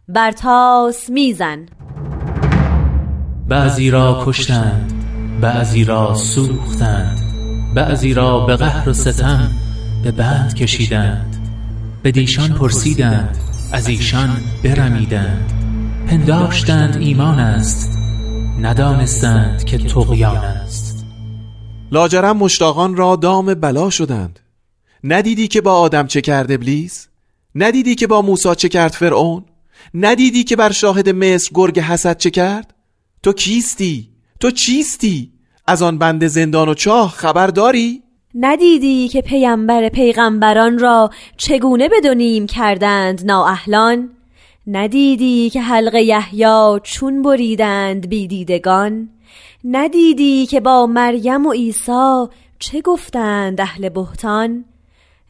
برتاس 0.08 1.10
میزن. 1.10 1.66
بعضی 3.48 3.92
را 3.92 4.24
کشتند 4.26 4.94
بعضی 5.42 5.84
را 5.84 6.16
سوختند 6.16 7.20
بعضی 7.76 8.14
را 8.14 8.40
به 8.46 8.56
قهر 8.56 8.90
و 8.90 8.94
ستم 8.94 9.52
به 10.04 10.12
بند 10.12 10.54
کشیدند. 10.54 11.36
به 12.04 12.12
دیشان 12.12 12.54
پرسیدند 12.54 13.38
از 13.72 13.88
ایشان 13.88 14.38
برمیدند. 14.64 15.54
پنداشتند 16.08 16.98
ایمان 16.98 17.40
است 17.40 17.98
ندانستند 18.62 19.64
که 19.64 19.78
تقیان 19.78 20.38
است. 20.38 21.06
لاجرم 21.92 22.38
مشتاقان 22.38 22.96
را 22.96 23.16
دام 23.16 23.54
بلا 23.54 23.90
شدند. 23.90 24.40
ندیدی 25.04 25.48
که 25.48 25.62
با 25.62 25.74
آدم 25.74 26.08
چه 26.08 26.22
کرد 26.22 26.52
ابلیس؟ 26.52 27.08
ندیدی 27.56 27.96
که 27.96 28.08
با 28.08 28.22
موسی 28.22 28.56
چه 28.56 28.70
کرد 28.70 28.92
فرعون؟ 28.92 29.44
ندیدی 29.94 30.44
که 30.44 30.56
بر 30.56 30.72
شاهد 30.72 31.10
مصر 31.10 31.50
گرگ 31.54 31.80
حسد 31.80 32.18
چه 32.18 32.30
کرد؟ 32.30 32.74
تو 33.24 33.34
کیستی؟ 33.34 34.10
تو 34.40 34.52
چیستی؟ 34.52 35.32
از 35.68 35.82
آن 35.82 35.98
بند 35.98 36.28
زندان 36.28 36.70
و 36.70 36.74
چاه 36.74 37.12
خبر 37.12 37.48
داری؟ 37.48 38.04
ندیدی 38.36 39.08
که 39.08 39.22
پیامبر 39.22 39.90
پیغمبران 39.90 40.80
را 40.80 41.10
چگونه 41.38 41.90
بدونیم 41.90 42.46
کردند 42.46 43.26
نااهلان؟ 43.26 44.10
ندیدی 44.68 45.50
که 45.50 45.62
حلق 45.62 45.96
یحیی 45.96 46.80
چون 46.84 47.22
بریدند 47.22 48.10
بیدیدگان 48.10 49.10
ندیدی 49.64 50.46
که 50.46 50.60
با 50.60 50.86
مریم 50.86 51.46
و 51.46 51.52
عیسی 51.52 52.26
چه 52.60 52.82
گفتند 52.82 53.62
اهل 53.62 53.90
بهتان؟ 53.90 54.66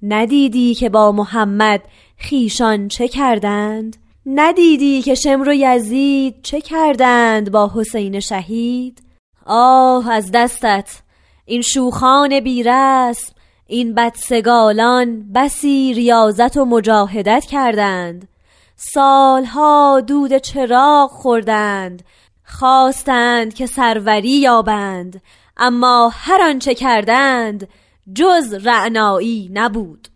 ندیدی 0.03 0.75
که 0.75 0.89
با 0.89 1.11
محمد 1.11 1.81
خیشان 2.17 2.87
چه 2.87 3.07
کردند؟ 3.07 3.97
ندیدی 4.29 5.01
که 5.01 5.15
شمر 5.15 5.49
و 5.49 5.53
یزید 5.53 6.35
چه 6.43 6.61
کردند 6.61 7.51
با 7.51 7.71
حسین 7.75 8.19
شهید؟ 8.19 9.01
آه 9.45 10.09
از 10.09 10.31
دستت. 10.33 11.01
این 11.45 11.61
شوخان 11.61 12.39
بیرسم 12.39 13.33
این 13.67 13.93
بدسگالان 13.93 15.31
بسی 15.33 15.93
ریاضت 15.93 16.57
و 16.57 16.65
مجاهدت 16.65 17.45
کردند. 17.45 18.27
سالها 18.75 20.01
دود 20.07 20.37
چراغ 20.37 21.11
خوردند 21.11 22.03
خواستند 22.45 23.53
که 23.53 23.65
سروری 23.65 24.37
یابند 24.39 25.21
اما 25.57 26.11
هر 26.13 26.41
آنچه 26.41 26.75
کردند 26.75 27.67
جز 28.15 28.53
رعنایی 28.53 29.49
نبود. 29.53 30.07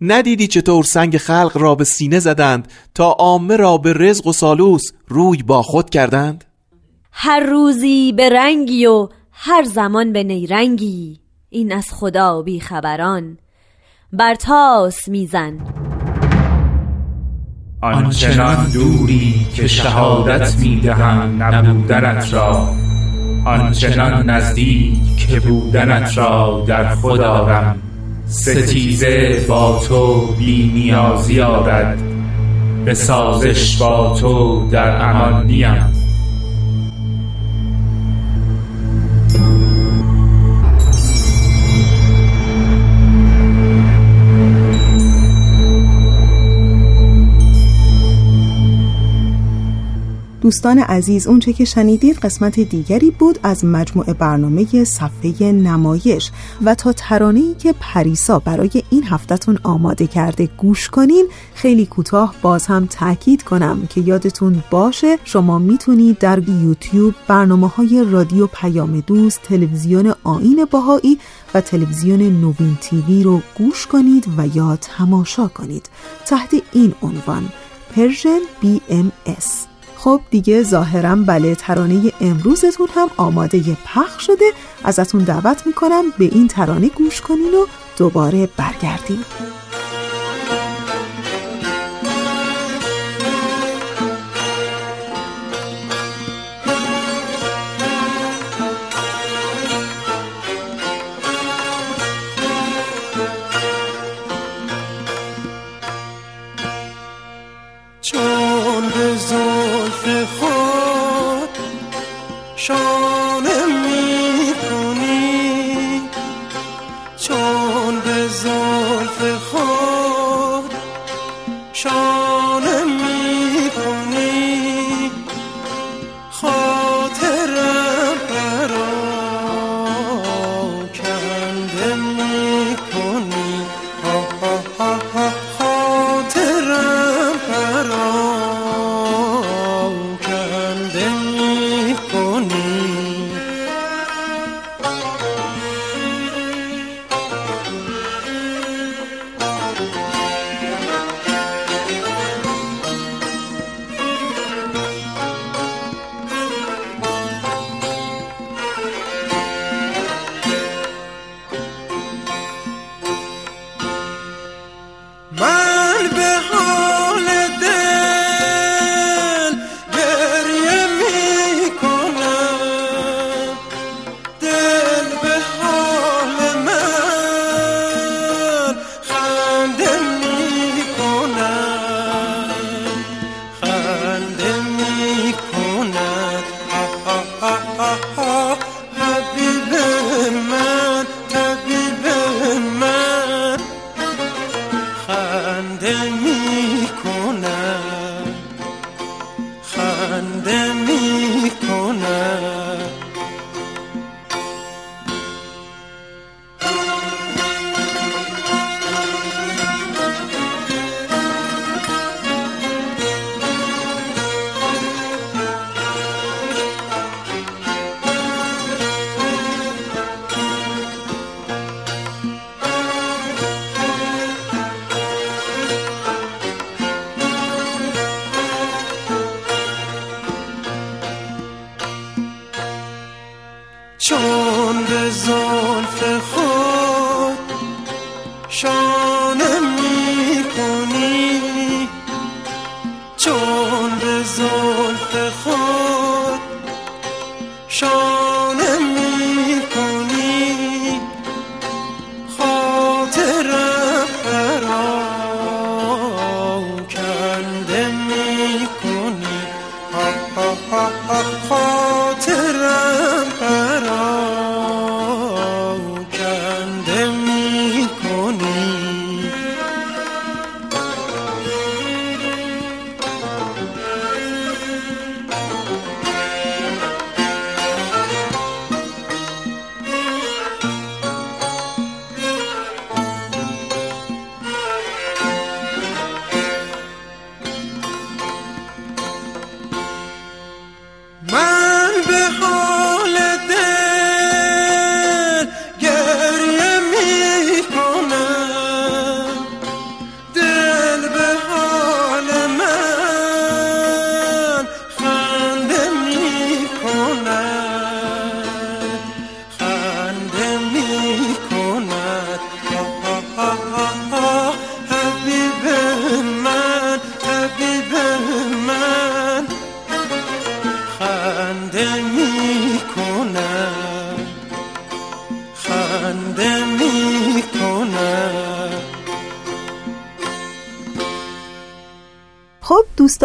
ندیدی 0.00 0.46
چطور 0.46 0.84
سنگ 0.84 1.16
خلق 1.16 1.52
را 1.54 1.74
به 1.74 1.84
سینه 1.84 2.18
زدند 2.18 2.68
تا 2.94 3.10
عامه 3.10 3.56
را 3.56 3.78
به 3.78 3.92
رزق 3.92 4.26
و 4.26 4.32
سالوس 4.32 4.82
روی 5.08 5.42
با 5.42 5.62
خود 5.62 5.90
کردند؟ 5.90 6.44
هر 7.12 7.40
روزی 7.40 8.12
به 8.12 8.28
رنگی 8.28 8.86
و 8.86 9.08
هر 9.32 9.64
زمان 9.64 10.12
به 10.12 10.24
نیرنگی 10.24 11.20
این 11.48 11.72
از 11.72 11.86
خدا 11.90 12.42
بی 12.42 12.60
خبران 12.60 13.38
بر 14.12 14.34
تاس 14.34 15.08
میزن. 15.08 15.58
آنچنان 17.82 18.70
دوری 18.74 19.46
که 19.54 19.66
شهادت 19.66 20.56
می‌دهم 20.58 21.42
نبودنت 21.42 22.34
را 22.34 22.68
آنچنان 23.46 24.30
نزدیک 24.30 25.28
که 25.28 25.40
بودنت 25.40 26.18
را 26.18 26.64
در 26.68 26.94
خود 26.94 27.20
آرم. 27.20 27.87
ستیزه 28.28 29.44
با 29.48 29.82
تو 29.88 30.26
بی 30.38 30.70
نیازی 30.74 31.40
آرد 31.40 31.98
به 32.84 32.94
سازش 32.94 33.76
با 33.76 34.16
تو 34.20 34.68
در 34.70 35.10
امان 35.10 35.46
نیم. 35.46 35.97
دوستان 50.40 50.78
عزیز 50.78 51.26
اونچه 51.26 51.52
که 51.52 51.64
شنیدید 51.64 52.16
قسمت 52.16 52.60
دیگری 52.60 53.10
بود 53.10 53.38
از 53.42 53.64
مجموعه 53.64 54.12
برنامه 54.12 54.84
صفحه 54.84 55.52
نمایش. 55.52 56.30
و 56.64 56.74
تا 56.74 56.92
ترانه‌ای 56.92 57.54
که 57.54 57.74
پریسا 57.80 58.38
برای 58.38 58.82
این 58.90 59.04
هفتهتون 59.04 59.58
آماده 59.62 60.06
کرده 60.06 60.48
گوش 60.56 60.88
کنین 60.88 61.26
خیلی 61.54 61.86
کوتاه 61.86 62.34
باز 62.42 62.66
هم 62.66 62.86
تاکید 62.86 63.42
کنم 63.42 63.86
که 63.90 64.00
یادتون 64.00 64.62
باشه 64.70 65.18
شما 65.24 65.58
می‌تونید 65.58 66.18
در 66.18 66.48
یوتیوب 66.48 67.14
برنامه 67.28 67.68
های 67.68 68.04
رادیو 68.10 68.46
پیام 68.46 69.00
دوست 69.00 69.42
تلویزیون 69.42 70.14
آین 70.24 70.66
باهایی 70.70 71.18
و 71.54 71.60
تلویزیون 71.60 72.20
نوین 72.20 72.78
تیوی 72.80 73.22
رو 73.22 73.42
گوش 73.58 73.86
کنید 73.86 74.26
و 74.36 74.56
یا 74.56 74.76
تماشا 74.76 75.48
کنید. 75.48 75.88
تحت 76.26 76.54
این 76.72 76.94
عنوان 77.02 77.48
پرژن 77.96 78.40
BMS 78.62 79.77
خب 79.98 80.20
دیگه 80.30 80.62
ظاهرا 80.62 81.16
بله 81.16 81.54
ترانه 81.54 82.12
امروزتون 82.20 82.88
هم 82.94 83.08
آماده 83.16 83.76
پخش 83.84 84.26
شده. 84.26 84.52
ازتون 84.84 85.24
دعوت 85.24 85.66
می‌کنم 85.66 86.04
به 86.18 86.24
این 86.24 86.48
ترانه 86.48 86.88
گوش 86.88 87.20
کنین 87.20 87.54
و 87.54 87.66
دوباره 87.98 88.48
برگردیم 88.56 89.24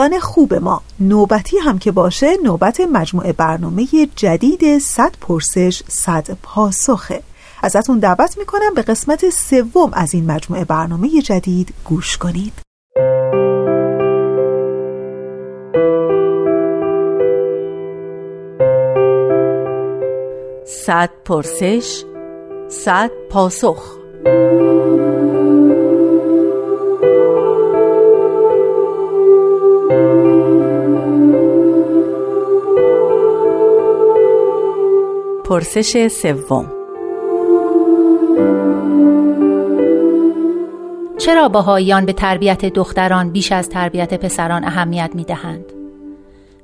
دوستان 0.04 0.20
خوب 0.20 0.54
ما. 0.54 0.82
نوبتی 1.00 1.58
هم 1.58 1.80
که 1.80 1.92
باشه 1.92 2.28
نوبت 2.44 2.82
مجموعه 2.82 3.34
برنامه 3.34 3.88
جدید 4.16 4.78
صد 4.78 5.12
پرسش 5.22 5.84
صد 5.88 6.28
پاسخه. 6.44 7.22
ازتون 7.64 8.00
دعوت 8.00 8.38
می‌کنم 8.38 8.74
به 8.76 8.82
قسمت 8.82 9.30
سوم 9.30 9.90
از 9.94 10.14
این 10.14 10.32
مجموعه 10.32 10.66
برنامه 10.66 11.22
جدید 11.22 11.74
گوش 11.86 12.18
کنید. 12.18 12.54
صد 20.66 21.10
پرسش 21.26 22.04
صد 22.70 23.12
پاسخ. 23.30 23.98
پرسش 35.54 36.08
سوم 36.08 36.72
چرا 41.18 41.50
باهاییان 41.50 42.06
به 42.06 42.14
تربیت 42.14 42.66
دختران 42.66 43.30
بیش 43.30 43.52
از 43.52 43.70
تربیت 43.70 44.14
پسران 44.14 44.66
اهمیت 44.66 45.12
می 45.14 45.24
دهند؟ 45.24 45.66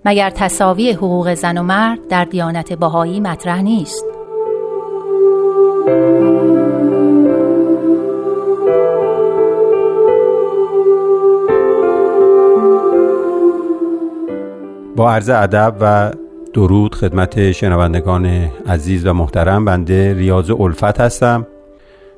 مگر 0.05 0.29
تصاوی 0.29 0.91
حقوق 0.91 1.33
زن 1.33 1.57
و 1.57 1.63
مرد 1.63 2.07
در 2.07 2.25
دیانت 2.25 2.73
باهایی 2.73 3.19
مطرح 3.19 3.61
نیست؟ 3.61 4.05
با 14.95 15.11
عرض 15.11 15.29
ادب 15.29 15.75
و 15.81 16.11
درود 16.53 16.95
خدمت 16.95 17.51
شنوندگان 17.51 18.25
عزیز 18.67 19.05
و 19.05 19.13
محترم. 19.13 19.65
بنده 19.65 20.13
ریاض 20.13 20.51
الفت 20.51 20.99
هستم. 21.01 21.47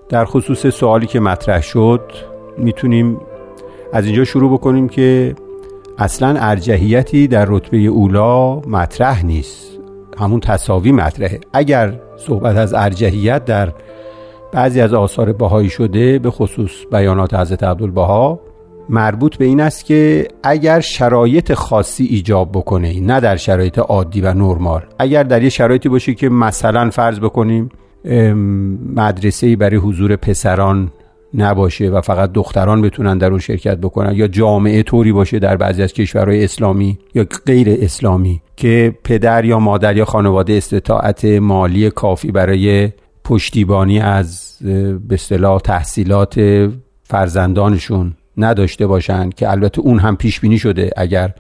در 0.09 0.25
خصوص 0.25 0.67
سوالی 0.67 1.07
که 1.07 1.19
مطرح 1.19 1.61
شد 1.61 2.01
می‌تونیم 2.57 3.17
از 3.93 4.05
اینجا 4.05 4.23
شروع 4.23 4.53
بکنیم 4.53 4.89
که 4.89 5.35
اصلا 5.97 6.35
ارجحیتی 6.39 7.27
در 7.27 7.45
رتبه 7.49 7.77
اولا 7.77 8.55
مطرح 8.55 9.25
نیست. 9.25 9.79
همون 10.17 10.39
تصاوی 10.39 10.91
مطرحه. 10.91 11.39
اگر 11.53 11.99
صحبت 12.17 12.57
از 12.57 12.73
ارجحیت 12.73 13.45
در 13.45 13.73
بعضی 14.51 14.81
از 14.81 14.93
آثار 14.93 15.33
بهایی 15.33 15.69
شده 15.69 16.19
به 16.19 16.31
خصوص 16.31 16.71
بیانات 16.91 17.33
حضرت 17.33 17.63
عبدالبها 17.63 18.39
مربوط 18.89 19.37
به 19.37 19.45
این 19.45 19.59
است 19.59 19.85
که 19.85 20.27
اگر 20.43 20.79
شرایط 20.79 21.53
خاصی 21.53 22.05
ایجاب 22.05 22.51
بکنه 22.51 22.99
نه 22.99 23.19
در 23.19 23.35
شرایط 23.35 23.79
عادی 23.79 24.21
و 24.21 24.33
نرمال. 24.33 24.81
اگر 24.99 25.23
در 25.23 25.43
یه 25.43 25.49
شرایطی 25.49 25.89
باشه 25.89 26.13
که 26.13 26.29
مثلا 26.29 26.89
فرض 26.89 27.19
بکنیم 27.19 27.69
مدرسه 28.95 29.55
برای 29.55 29.75
حضور 29.75 30.15
پسران 30.15 30.91
نباشه 31.33 31.89
و 31.89 32.01
فقط 32.01 32.31
دختران 32.31 32.81
بتونن 32.81 33.17
در 33.17 33.29
اون 33.29 33.39
شرکت 33.39 33.77
بکنن 33.77 34.15
یا 34.15 34.27
جامعه 34.27 34.83
طوری 34.83 35.11
باشه 35.11 35.39
در 35.39 35.57
بعضی 35.57 35.83
از 35.83 35.93
کشورهای 35.93 36.43
اسلامی 36.43 36.99
یا 37.15 37.25
غیر 37.45 37.77
اسلامی 37.81 38.41
که 38.55 38.95
پدر 39.03 39.45
یا 39.45 39.59
مادر 39.59 39.97
یا 39.97 40.05
خانواده 40.05 40.53
استطاعت 40.53 41.25
مالی 41.25 41.89
کافی 41.89 42.31
برای 42.31 42.89
پشتیبانی 43.23 43.99
از 43.99 44.57
به 45.07 45.13
اصطلاح 45.13 45.59
تحصیلات 45.59 46.41
فرزندانشون 47.03 48.13
نداشته 48.37 48.87
باشند 48.87 49.33
که 49.33 49.51
البته 49.51 49.81
اون 49.81 49.99
هم 49.99 50.17
پیش 50.17 50.39
بینی 50.39 50.57
شده. 50.59 50.89
اگر 50.97 51.33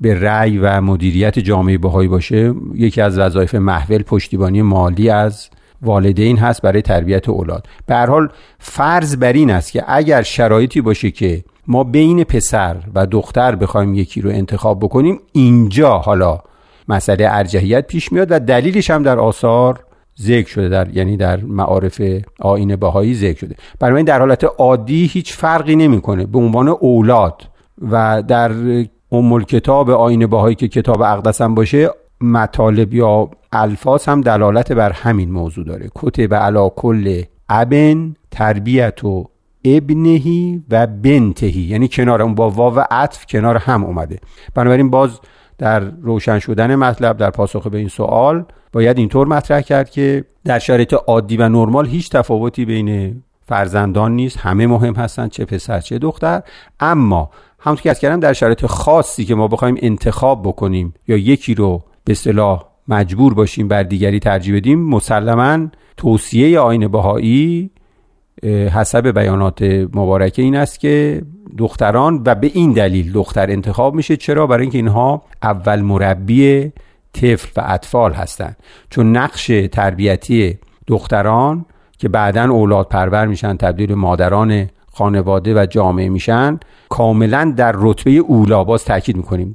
به 0.00 0.20
رأی 0.20 0.58
و 0.58 0.80
مدیریت 0.80 1.38
جامعه 1.38 1.78
بهایی 1.78 2.08
باشه 2.08 2.54
یکی 2.74 3.00
از 3.00 3.18
وظایف 3.18 3.54
محول 3.54 4.02
پشتیبانی 4.02 4.62
مالی 4.62 5.10
از 5.10 5.48
والدین 5.82 6.38
هست 6.38 6.62
برای 6.62 6.82
تربیت 6.82 7.28
اولاد. 7.28 7.66
به 7.86 7.94
هر 7.94 8.06
حال 8.06 8.28
فرض 8.58 9.16
بر 9.16 9.32
این 9.32 9.50
است 9.50 9.72
که 9.72 9.84
اگر 9.86 10.22
شرایطی 10.22 10.80
باشه 10.80 11.10
که 11.10 11.44
ما 11.66 11.84
بین 11.84 12.24
پسر 12.24 12.76
و 12.94 13.06
دختر 13.06 13.56
بخوایم 13.56 13.94
یکی 13.94 14.20
رو 14.20 14.30
انتخاب 14.30 14.80
بکنیم 14.80 15.20
اینجا 15.32 15.98
حالا 15.98 16.38
مسئله 16.88 17.26
ارجحیت 17.30 17.86
پیش 17.86 18.12
میاد 18.12 18.28
و 18.30 18.38
دلیلش 18.38 18.90
هم 18.90 19.02
در 19.02 19.18
آثار 19.18 19.84
ذکر 20.22 20.48
شده 20.48 20.68
در 20.68 20.96
یعنی 20.96 21.16
در 21.16 21.40
معارف 21.40 22.02
آین 22.40 22.76
بهایی 22.76 23.14
ذکر 23.14 23.38
شده. 23.38 23.54
برای 23.80 24.02
در 24.02 24.18
حالت 24.18 24.44
عادی 24.44 25.06
هیچ 25.06 25.32
فرقی 25.32 25.76
نمی‌کنه. 25.76 26.26
به 26.26 26.38
عنوان 26.38 26.68
اولاد 26.68 27.42
و 27.90 28.22
در 28.28 28.52
ام 29.12 29.44
کتاب 29.44 29.90
آین 29.90 30.26
بهایی 30.26 30.54
که 30.54 30.68
کتاب 30.68 31.02
اقدس 31.02 31.40
هم 31.40 31.54
باشه 31.54 31.90
مطالب 32.20 32.94
یا 32.94 33.30
الفاظ 33.52 34.08
هم 34.08 34.20
دلالت 34.20 34.72
بر 34.72 34.92
همین 34.92 35.30
موضوع 35.30 35.64
داره. 35.64 35.88
کتب 35.94 36.34
علا 36.34 36.68
کل 36.68 37.22
ابن 37.48 38.14
تربیت 38.30 39.04
و 39.04 39.28
ابنهی 39.64 40.62
و 40.70 40.86
بنتهی 40.86 41.60
یعنی 41.60 41.88
کنار 41.88 42.22
اون 42.22 42.34
با 42.34 42.50
واو 42.50 42.80
عطف 42.90 43.26
کنار 43.26 43.56
هم 43.56 43.84
اومده. 43.84 44.18
بنابراین 44.54 44.90
باز 44.90 45.20
در 45.62 45.80
روشن 45.80 46.38
شدن 46.38 46.74
مطلب 46.74 47.16
در 47.16 47.30
پاسخ 47.30 47.66
به 47.66 47.78
این 47.78 47.88
سوال 47.88 48.44
باید 48.72 48.98
اینطور 48.98 49.26
مطرح 49.26 49.60
کرد 49.60 49.90
که 49.90 50.24
در 50.44 50.58
شرایط 50.58 50.94
عادی 51.06 51.36
و 51.36 51.48
نرمال 51.48 51.86
هیچ 51.86 52.10
تفاوتی 52.10 52.64
بین 52.64 53.22
فرزندان 53.46 54.12
نیست. 54.12 54.38
همه 54.38 54.66
مهم 54.66 54.94
هستند 54.94 55.30
چه 55.30 55.44
پسر 55.44 55.80
چه 55.80 55.98
دختر. 55.98 56.42
اما 56.80 57.30
همونطور 57.58 57.82
که 57.82 57.90
از 57.90 57.98
کردم 57.98 58.20
در 58.20 58.32
شرایط 58.32 58.66
خاصی 58.66 59.24
که 59.24 59.34
ما 59.34 59.48
بخوایم 59.48 59.76
انتخاب 59.78 60.42
بکنیم 60.42 60.94
یا 61.08 61.16
یکی 61.16 61.54
رو 61.54 61.82
به 62.04 62.14
صلاح 62.14 62.64
مجبور 62.88 63.34
باشیم 63.34 63.68
بر 63.68 63.82
دیگری 63.82 64.18
ترجیح 64.18 64.56
بدیم 64.56 64.78
مسلما 64.80 65.66
توصیه 65.96 66.58
آین 66.58 66.88
بهایی 66.88 67.70
حسب 68.44 69.18
بیانات 69.18 69.62
مبارکه 69.94 70.42
این 70.42 70.56
است 70.56 70.80
که 70.80 71.22
دختران 71.58 72.22
و 72.26 72.34
به 72.34 72.50
این 72.54 72.72
دلیل 72.72 73.12
دختر 73.12 73.50
انتخاب 73.50 73.94
میشه. 73.94 74.16
چرا؟ 74.16 74.46
برای 74.46 74.62
اینکه 74.62 74.78
اینها 74.78 75.22
اول 75.42 75.80
مربی 75.80 76.72
طفل 77.12 77.60
و 77.60 77.64
اطفال 77.68 78.12
هستند 78.12 78.56
چون 78.90 79.16
نقش 79.16 79.50
تربیتی 79.72 80.58
دختران 80.86 81.64
که 81.98 82.08
بعدا 82.08 82.50
اولاد 82.50 82.88
پرور 82.88 83.26
میشن 83.26 83.56
تبدیل 83.56 83.94
مادران 83.94 84.68
خانواده 84.92 85.54
و 85.54 85.66
جامعه 85.66 86.08
میشن 86.08 86.60
کاملا 86.88 87.54
در 87.56 87.74
رتبه 87.76 88.10
اولا 88.10 88.64
باز 88.64 88.84
تاکید 88.84 89.16
می‌کنیم. 89.16 89.52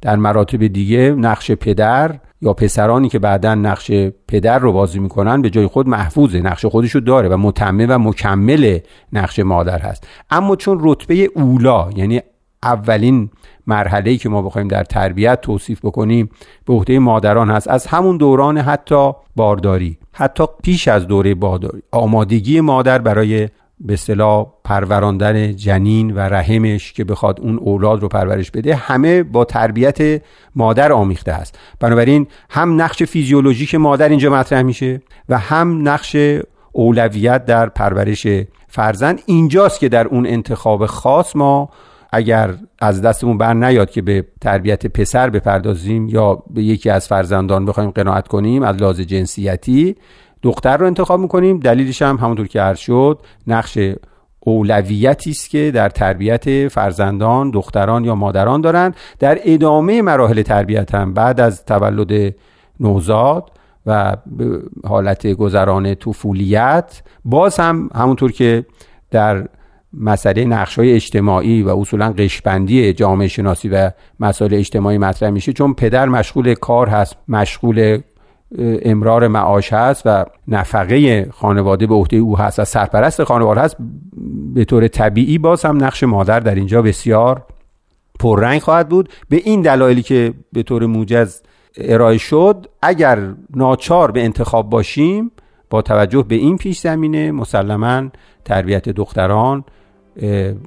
در 0.00 0.16
مراتب 0.16 0.66
دیگه 0.66 1.10
نقش 1.10 1.50
پدر 1.50 2.14
یا 2.40 2.52
پسرانی 2.52 3.08
که 3.08 3.18
بعدا 3.18 3.54
نقش 3.54 3.90
پدر 4.28 4.58
رو 4.58 4.72
بازی 4.72 4.98
می‌کنن 4.98 5.42
به 5.42 5.50
جای 5.50 5.66
خود 5.66 5.88
محفوظه 5.88 6.40
نقش 6.40 6.66
خودش 6.66 6.90
رو 6.90 7.00
داره 7.00 7.28
و 7.28 7.36
متمه 7.36 7.86
و 7.86 7.98
مکمل 7.98 8.78
نقش 9.12 9.38
مادر 9.38 9.78
هست. 9.78 10.06
اما 10.30 10.56
چون 10.56 10.78
رتبه 10.80 11.30
اولا 11.34 11.90
یعنی 11.96 12.20
اولین 12.62 13.30
مرحله 13.66 14.16
که 14.16 14.28
ما 14.28 14.42
بخوایم 14.42 14.68
در 14.68 14.84
تربیت 14.84 15.40
توصیف 15.40 15.84
بکنیم 15.84 16.30
به 16.64 16.72
عهده 16.72 16.98
مادران 16.98 17.50
هست 17.50 17.68
از 17.68 17.86
همون 17.86 18.16
دوران 18.16 18.58
حتی 18.58 19.12
بارداری 19.36 19.98
حتی 20.12 20.44
پیش 20.62 20.88
از 20.88 21.06
دوره 21.06 21.34
بارداری 21.34 21.82
آمادگی 21.92 22.60
مادر 22.60 22.98
برای 22.98 23.48
به 23.80 23.92
اصطلاح 23.92 24.46
پروراندن 24.64 25.56
جنین 25.56 26.10
و 26.14 26.18
رحمش 26.18 26.92
که 26.92 27.04
بخواد 27.04 27.40
اون 27.40 27.58
اولاد 27.58 28.02
رو 28.02 28.08
پرورش 28.08 28.50
بده 28.50 28.74
همه 28.74 29.22
با 29.22 29.44
تربیت 29.44 30.22
مادر 30.54 30.92
آمیخته 30.92 31.32
است 31.32 31.58
بنابراین 31.80 32.26
هم 32.50 32.82
نقش 32.82 33.02
فیزیولوژیک 33.02 33.74
مادر 33.74 34.08
اینجا 34.08 34.30
مطرح 34.30 34.62
میشه 34.62 35.02
و 35.28 35.38
هم 35.38 35.88
نقش 35.88 36.16
اولویت 36.72 37.44
در 37.44 37.68
پرورش 37.68 38.26
فرزند. 38.68 39.22
اینجاست 39.26 39.80
که 39.80 39.88
در 39.88 40.06
اون 40.06 40.26
انتخاب 40.26 40.86
خاص 40.86 41.36
ما 41.36 41.70
اگر 42.12 42.54
از 42.78 43.02
دستمون 43.02 43.38
بر 43.38 43.54
نیاد 43.54 43.90
که 43.90 44.02
به 44.02 44.24
تربیت 44.40 44.86
پسر 44.86 45.30
بپردازیم 45.30 46.08
یا 46.08 46.42
به 46.50 46.62
یکی 46.62 46.90
از 46.90 47.08
فرزندان 47.08 47.64
بخوایم 47.64 47.90
قناعت 47.90 48.28
کنیم 48.28 48.62
از 48.62 48.76
لحاظ 48.76 49.00
جنسیتی 49.00 49.96
دختر 50.42 50.76
رو 50.76 50.86
انتخاب 50.86 51.20
می‌کنیم. 51.20 51.60
دلیلش 51.60 52.02
هم 52.02 52.16
همونطور 52.16 52.48
که 52.48 52.60
عرض 52.60 52.78
شد 52.78 53.20
نقش 53.46 53.78
اولویتی 54.40 55.30
است 55.30 55.50
که 55.50 55.70
در 55.74 55.88
تربیت 55.88 56.68
فرزندان 56.68 57.50
دختران 57.50 58.04
یا 58.04 58.14
مادران 58.14 58.60
دارند 58.60 58.96
در 59.18 59.38
ادامه 59.44 60.02
مراحل 60.02 60.42
تربیت 60.42 60.94
هم 60.94 61.14
بعد 61.14 61.40
از 61.40 61.64
تولد 61.64 62.34
نوزاد 62.80 63.50
و 63.86 64.16
حالت 64.84 65.26
گذران 65.26 65.94
طفولیت 65.94 67.02
باز 67.24 67.60
هم 67.60 67.90
همونطور 67.94 68.32
که 68.32 68.66
در 69.10 69.48
مسئله 69.92 70.44
نقش 70.44 70.78
های 70.78 70.92
اجتماعی 70.92 71.62
و 71.62 71.68
اصولا 71.68 72.12
قشبندی 72.12 72.92
جامعه 72.92 73.28
شناسی 73.28 73.68
و 73.68 73.90
مسائل 74.20 74.54
اجتماعی 74.54 74.98
مطرح 74.98 75.30
میشه 75.30 75.52
چون 75.52 75.74
پدر 75.74 76.08
مشغول 76.08 76.54
کار 76.54 76.88
هست 76.88 77.16
مشغول 77.28 78.00
امرار 78.58 79.28
معاش 79.28 79.72
هست 79.72 80.02
و 80.06 80.24
نفقه 80.48 81.30
خانواده 81.30 81.86
به 81.86 81.94
عهده 81.94 82.16
او 82.16 82.38
هست 82.38 82.58
و 82.58 82.64
سرپرست 82.64 83.24
خانواده 83.24 83.60
هست 83.60 83.76
به 84.54 84.64
طور 84.64 84.88
طبیعی 84.88 85.38
باز 85.38 85.64
هم 85.64 85.84
نقش 85.84 86.02
مادر 86.02 86.40
در 86.40 86.54
اینجا 86.54 86.82
بسیار 86.82 87.42
پررنگ 88.20 88.60
خواهد 88.60 88.88
بود. 88.88 89.08
به 89.28 89.36
این 89.36 89.62
دلایلی 89.62 90.02
که 90.02 90.34
به 90.52 90.62
طور 90.62 90.86
موجز 90.86 91.40
ارائه 91.76 92.18
شد 92.18 92.66
اگر 92.82 93.34
ناچار 93.54 94.10
به 94.10 94.24
انتخاب 94.24 94.70
باشیم 94.70 95.30
با 95.70 95.82
توجه 95.82 96.24
به 96.28 96.34
این 96.34 96.56
پیش 96.56 96.80
زمینه 96.80 97.32
مسلما 97.32 98.08
تربیت 98.44 98.88
دختران 98.88 99.64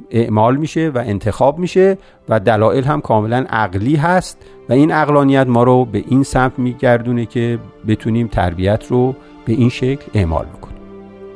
اعمال 0.09 0.55
میشه 0.55 0.91
و 0.95 0.97
انتخاب 0.97 1.59
میشه 1.59 1.97
و 2.29 2.39
دلایل 2.39 2.83
هم 2.83 3.01
کاملا 3.01 3.45
عقلی 3.49 3.95
هست 3.95 4.37
و 4.69 4.73
این 4.73 4.91
اقلانیت 4.91 5.47
ما 5.47 5.63
رو 5.63 5.85
به 5.85 6.03
این 6.07 6.23
سمت 6.23 6.59
میگردونه 6.59 7.25
که 7.25 7.59
بتونیم 7.87 8.27
تربیت 8.27 8.83
رو 8.89 9.15
به 9.45 9.53
این 9.53 9.69
شکل 9.69 10.05
اعمال 10.13 10.45
بکنیم. 10.45 10.77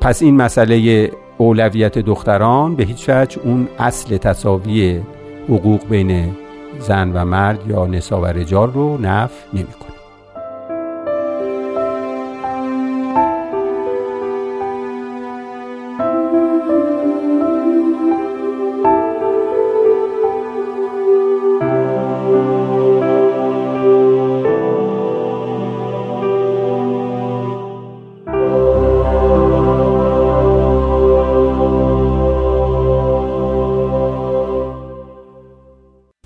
پس 0.02 0.22
این 0.22 0.36
مسئله 0.36 1.12
اولویت 1.38 1.98
دختران 1.98 2.76
به 2.76 2.84
هیچ 2.84 3.10
وجه 3.10 3.42
اون 3.44 3.68
اصل 3.80 4.18
تصاوی 4.18 5.02
حقوق 5.50 5.88
بین 5.90 6.36
زن 6.80 7.12
و 7.14 7.26
مرد 7.26 7.60
یا 7.70 7.86
نسا 7.86 8.22
و 8.22 8.26
رجال 8.26 8.72
رو 8.72 8.98
نف 8.98 9.32
نمی‌کنه. 9.54 9.93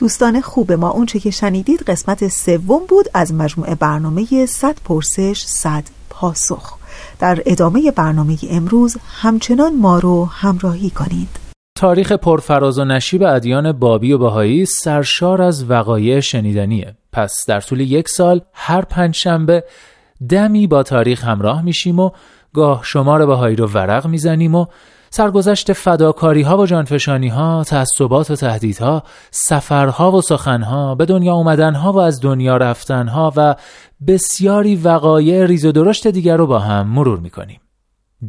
دوستان 0.08 0.42
خوب 0.42 0.72
ما 0.72 0.90
اونچه 0.90 1.20
که 1.20 1.32
شنیدید 1.32 1.82
قسمت 1.82 2.28
سوم 2.28 2.86
بود 2.90 3.06
از 3.14 3.34
مجموعه 3.34 3.76
برنامه 3.76 4.46
100 4.46 4.76
پرسش 4.86 5.44
100 5.46 5.84
پاسخ. 6.10 6.78
در 7.20 7.44
ادامه 7.46 7.92
برنامه 7.92 8.38
امروز 8.50 8.98
همچنان 9.22 9.76
ما 9.76 10.00
رو 10.00 10.26
همراهی 10.26 10.90
کنید. 10.90 11.30
تاریخ 11.78 12.12
پرفراز 12.12 12.80
و 12.80 12.86
نشیب 12.86 13.24
ادیان 13.24 13.72
بابی 13.72 14.12
و 14.12 14.18
بهایی 14.18 14.66
سرشار 14.66 15.42
از 15.42 15.70
وقایع 15.70 16.20
شنیدنیه. 16.20 16.96
پس 17.12 17.36
در 17.48 17.62
طول 17.62 17.80
یک 17.80 18.10
سال 18.10 18.42
هر 18.54 18.82
پنج 18.82 19.16
شنبه 19.16 19.64
دمی 20.30 20.68
با 20.68 20.84
تاریخ 20.84 21.24
همراه 21.24 21.62
میشیم 21.62 22.00
و 22.00 22.12
گاه 22.54 22.82
شمار 22.84 23.26
بهایی 23.26 23.56
رو 23.56 23.68
ورق 23.68 24.08
می‌زنیم 24.08 24.56
و 24.56 24.66
سرگذشت 25.10 25.74
فداکاری 25.74 26.42
ها 26.42 26.58
و 26.58 26.66
جانفشانی 26.66 27.28
ها، 27.28 27.64
تعصبات 27.64 28.32
و 28.32 28.36
تهدیدها، 28.36 29.04
سفرها 29.32 30.12
و 30.12 30.22
سخنها، 30.22 30.96
به 30.96 31.06
دنیا 31.06 31.34
اومدن 31.34 31.76
ها 31.76 31.94
و 31.94 31.98
از 31.98 32.22
دنیا 32.22 32.58
رفتن 32.58 33.08
ها 33.08 33.34
و 33.36 33.56
بسیاری 34.08 34.76
وقایع 34.76 35.46
ریز 35.46 35.66
و 35.66 35.72
درشت 35.72 36.08
دیگر 36.08 36.38
رو 36.38 36.48
با 36.48 36.60
هم 36.60 36.88
مرور 36.88 37.20
می‌کنیم. 37.20 37.60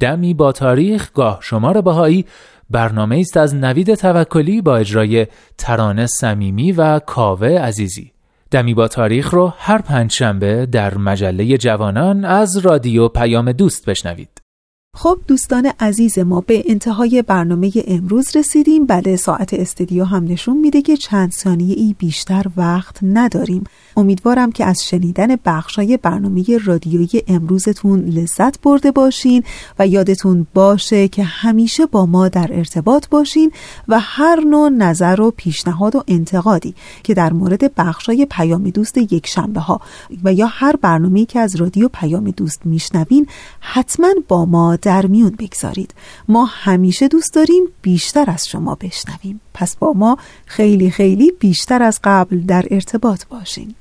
دمی 0.00 0.34
با 0.34 0.52
تاریخ 0.52 1.12
گاه 1.12 1.38
شمار 1.42 1.80
بهایی 1.80 2.24
برنامه 2.70 3.18
است 3.18 3.36
از 3.36 3.54
نوید 3.54 3.94
توکلی 3.94 4.60
با 4.60 4.76
اجرای 4.76 5.26
ترانه 5.58 6.06
صمیمی 6.06 6.72
و 6.72 6.98
کاوه 6.98 7.48
عزیزی. 7.48 8.12
دمی 8.50 8.74
با 8.74 8.88
تاریخ 8.88 9.34
رو 9.34 9.52
هر 9.58 9.82
پنجشنبه 9.82 10.66
در 10.66 10.94
مجله 10.94 11.58
جوانان 11.58 12.24
از 12.24 12.56
رادیو 12.56 13.08
پیام 13.08 13.52
دوست 13.52 13.86
بشنوید. 13.86 14.47
خب 14.96 15.18
دوستان 15.26 15.72
عزیز 15.80 16.18
ما 16.18 16.40
به 16.40 16.62
انتهای 16.66 17.22
برنامه 17.22 17.72
امروز 17.86 18.36
رسیدیم. 18.36 18.86
بله 18.86 19.16
ساعت 19.16 19.54
استدیو 19.54 20.04
هم 20.04 20.24
نشون 20.24 20.56
میده 20.56 20.82
که 20.82 20.96
چند 20.96 21.32
ثانیه 21.32 21.76
ای 21.76 21.94
بیشتر 21.98 22.46
وقت 22.56 22.98
نداریم. 23.02 23.64
امیدوارم 23.98 24.52
که 24.52 24.64
از 24.64 24.84
شنیدن 24.84 25.36
بخشای 25.44 25.96
برنامه 25.96 26.58
رادیویی 26.64 27.22
امروزتون 27.28 28.00
لذت 28.00 28.60
برده 28.60 28.90
باشین 28.90 29.42
و 29.78 29.86
یادتون 29.86 30.46
باشه 30.54 31.08
که 31.08 31.24
همیشه 31.24 31.86
با 31.86 32.06
ما 32.06 32.28
در 32.28 32.48
ارتباط 32.52 33.08
باشین 33.08 33.52
و 33.88 34.00
هر 34.00 34.40
نوع 34.40 34.68
نظر 34.68 35.20
و 35.20 35.30
پیشنهاد 35.30 35.96
و 35.96 36.04
انتقادی 36.08 36.74
که 37.02 37.14
در 37.14 37.32
مورد 37.32 37.74
بخشای 37.74 38.26
پیام 38.30 38.70
دوست 38.70 38.98
یک 38.98 39.26
شنبه 39.26 39.60
ها 39.60 39.80
و 40.24 40.32
یا 40.32 40.46
هر 40.46 40.76
برنامه‌ای 40.76 41.26
که 41.26 41.40
از 41.40 41.56
رادیو 41.56 41.88
پیام 41.88 42.30
دوست 42.30 42.66
میشنوین 42.66 43.26
حتما 43.60 44.08
با 44.28 44.44
ما 44.44 44.76
در 44.76 45.06
میون 45.06 45.36
بگذارید. 45.38 45.94
ما 46.28 46.44
همیشه 46.44 47.08
دوست 47.08 47.34
داریم 47.34 47.64
بیشتر 47.82 48.30
از 48.30 48.48
شما 48.48 48.74
بشنویم. 48.74 49.40
پس 49.58 49.76
با 49.76 49.92
ما 49.92 50.18
خیلی 50.46 50.90
خیلی 50.90 51.32
بیشتر 51.40 51.82
از 51.82 52.00
قبل 52.04 52.40
در 52.40 52.64
ارتباط 52.70 53.24
باشین. 53.26 53.74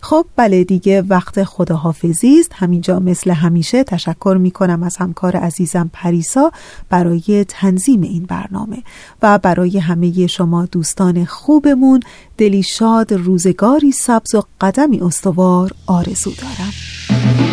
خب 0.00 0.26
بله 0.36 0.64
دیگه 0.64 1.02
وقت 1.02 1.44
خداحافظی 1.44 2.40
است. 2.40 2.52
همینجا 2.54 2.98
مثل 2.98 3.30
همیشه 3.30 3.84
تشکر 3.84 4.36
می 4.40 4.50
کنم 4.50 4.82
از 4.82 4.96
همکار 4.96 5.36
عزیزم 5.36 5.90
پریسا 5.92 6.52
برای 6.88 7.44
تنظیم 7.48 8.02
این 8.02 8.24
برنامه 8.24 8.82
و 9.22 9.38
برای 9.38 9.78
همه 9.78 10.26
شما 10.26 10.66
دوستان 10.66 11.24
خوبمون 11.24 12.00
دلی 12.38 12.62
شاد 12.62 13.12
روزگاری 13.12 13.92
سبز 13.92 14.34
و 14.34 14.42
قدمی 14.60 15.00
استوار 15.00 15.70
آرزو 15.86 16.30
دارم. 16.30 17.43